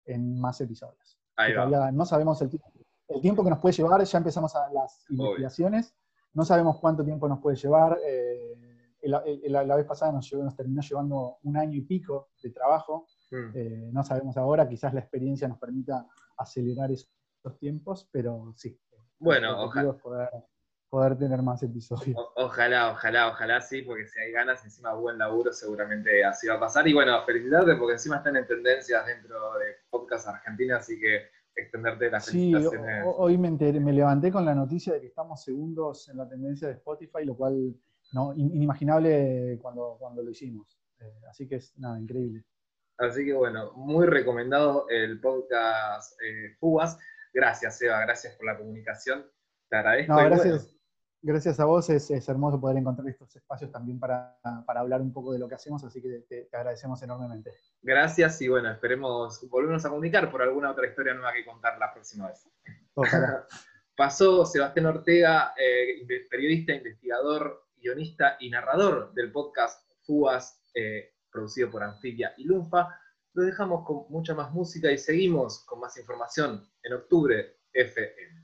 en 0.07 0.41
más 0.41 0.61
episodios. 0.61 1.19
no 1.93 2.05
sabemos 2.05 2.43
el, 2.43 2.51
tiempo 3.21 3.45
que 3.45 3.51
nos 3.51 3.59
puede 3.59 3.75
llevar, 3.75 4.03
ya 4.03 4.19
empezamos 4.19 4.55
a 4.57 4.71
las 4.73 5.05
investigaciones, 5.11 5.95
no 6.33 6.45
sabemos 6.45 6.79
cuánto 6.81 7.05
tiempo 7.05 7.29
nos 7.29 7.41
puede 7.41 7.57
llevar. 7.57 7.99
Eh, 8.05 8.57
la, 9.03 9.77
vez 9.77 9.85
pasada 9.85 10.13
nos, 10.13 10.33
nos, 10.33 10.57
terminó 10.57 10.81
llevando 10.81 11.37
un 11.43 11.57
año 11.57 11.77
y 11.77 11.83
pico 11.83 12.31
de 12.43 12.51
trabajo, 12.51 13.07
hmm. 13.31 13.51
eh, 13.55 13.91
no 13.93 14.03
sabemos 14.03 14.37
ahora, 14.37 14.67
quizás 14.67 14.95
la 14.95 15.01
experiencia 15.01 15.47
nos 15.47 15.59
permita 15.59 16.07
acelerar 16.39 16.91
esos 16.91 17.09
tiempos, 17.59 18.09
pero 18.11 18.53
sí. 18.57 18.79
Bueno, 19.19 19.65
ojalá 19.65 19.95
poder 20.95 21.19
tener 21.19 21.43
más 21.43 21.61
episodios. 21.61 22.17
ojalá, 22.37 22.93
ojalá, 22.93 23.29
ojalá 23.29 23.61
sí, 23.61 23.83
porque 23.83 24.07
si 24.07 24.21
hay 24.21 24.31
ganas, 24.31 24.65
encima 24.65 24.95
buen 24.95 25.19
laburo, 25.19 25.53
seguramente 25.53 26.25
así 26.25 26.47
va 26.47 26.55
a 26.55 26.61
pasar. 26.61 26.87
Y 26.87 26.93
bueno, 26.93 27.21
felicitarte 27.25 27.75
porque 27.75 27.95
encima 27.95 28.19
están 28.19 28.37
en 28.37 28.47
tendencias 28.47 29.05
dentro 29.05 29.55
de 29.59 29.75
podcast 29.95 30.27
argentina, 30.27 30.79
así 30.79 30.99
que 30.99 31.29
extenderte 31.55 32.11
las 32.11 32.27
felicitaciones. 32.27 33.05
Sí, 33.05 33.11
hoy 33.17 33.39
me, 33.39 33.51
me 33.51 33.93
levanté 33.93 34.33
con 34.33 34.45
la 34.45 34.55
noticia 34.55 34.95
de 34.95 35.01
que 35.01 35.07
estamos 35.07 35.43
segundos 35.43 36.09
en 36.09 36.17
la 36.17 36.29
tendencia 36.29 36.69
de 36.69 36.75
Spotify, 36.75 37.25
lo 37.25 37.37
cual 37.37 37.77
no 38.13 38.35
inimaginable 38.35 39.59
cuando, 39.63 39.97
cuando 39.99 40.23
lo 40.23 40.31
hicimos. 40.31 40.79
Eh, 41.01 41.21
así 41.31 41.47
que 41.47 41.57
es 41.57 41.79
nada, 41.79 41.99
increíble. 41.99 42.45
Así 42.99 43.25
que 43.25 43.33
bueno, 43.35 43.73
muy 43.75 44.07
recomendado 44.07 44.87
el 44.89 45.21
podcast 45.21 46.21
eh, 46.23 46.57
Fugas. 46.59 46.99
Gracias, 47.33 47.81
Eva, 47.83 48.01
gracias 48.01 48.35
por 48.37 48.47
la 48.47 48.59
comunicación. 48.59 49.25
Te 49.69 49.77
agradezco. 49.77 50.13
No, 50.13 50.25
gracias 50.25 50.74
gracias 51.25 51.59
a 51.59 51.65
vos 51.65 51.89
es, 51.89 52.11
hermoso 52.29 52.61
poder 52.61 52.77
encontrar 52.77 53.09
estos 53.09 53.35
espacios 53.35 53.73
también 53.73 53.99
para, 53.99 54.39
hablar 54.67 55.01
un 55.01 55.13
poco 55.13 55.33
de 55.33 55.39
lo 55.39 55.49
que 55.49 55.55
hacemos, 55.55 55.83
así 55.83 56.03
que 56.03 56.25
te, 56.29 56.49
agradecemos 56.53 57.03
enormemente. 57.03 57.51
Gracias 57.83 58.41
y 58.43 58.49
bueno, 58.49 58.71
esperemos 58.71 59.49
volvernos 59.49 59.85
a 59.87 59.89
comunicar 59.89 60.31
por 60.31 60.43
alguna 60.43 60.71
otra 60.71 60.87
historia 60.87 61.15
nueva 61.15 61.33
que 61.33 61.45
contar 61.45 61.79
la 61.79 61.93
próxima 61.93 62.29
vez. 62.29 62.47
Pasó 63.97 64.45
Sebastián 64.45 64.87
Ortega, 64.87 65.55
eh, 65.57 66.07
periodista, 66.29 66.75
investigador, 66.75 67.69
guionista 67.77 68.37
y 68.41 68.51
narrador 68.51 69.15
del 69.15 69.33
podcast 69.33 69.89
Fugas, 70.03 70.61
eh, 70.75 71.15
producido 71.31 71.71
por 71.71 71.83
Anfibia 71.83 72.35
y 72.37 72.45
Lunfa. 72.45 72.89
Lo 73.33 73.45
dejamos 73.45 73.87
con 73.87 74.05
mucha 74.11 74.35
más 74.35 74.53
música 74.53 74.93
y 74.93 74.99
seguimos 74.99 75.65
con 75.65 75.81
más 75.81 75.97
información 75.97 76.69
en 76.83 76.93
octubre 76.93 77.61
FM. 77.73 78.44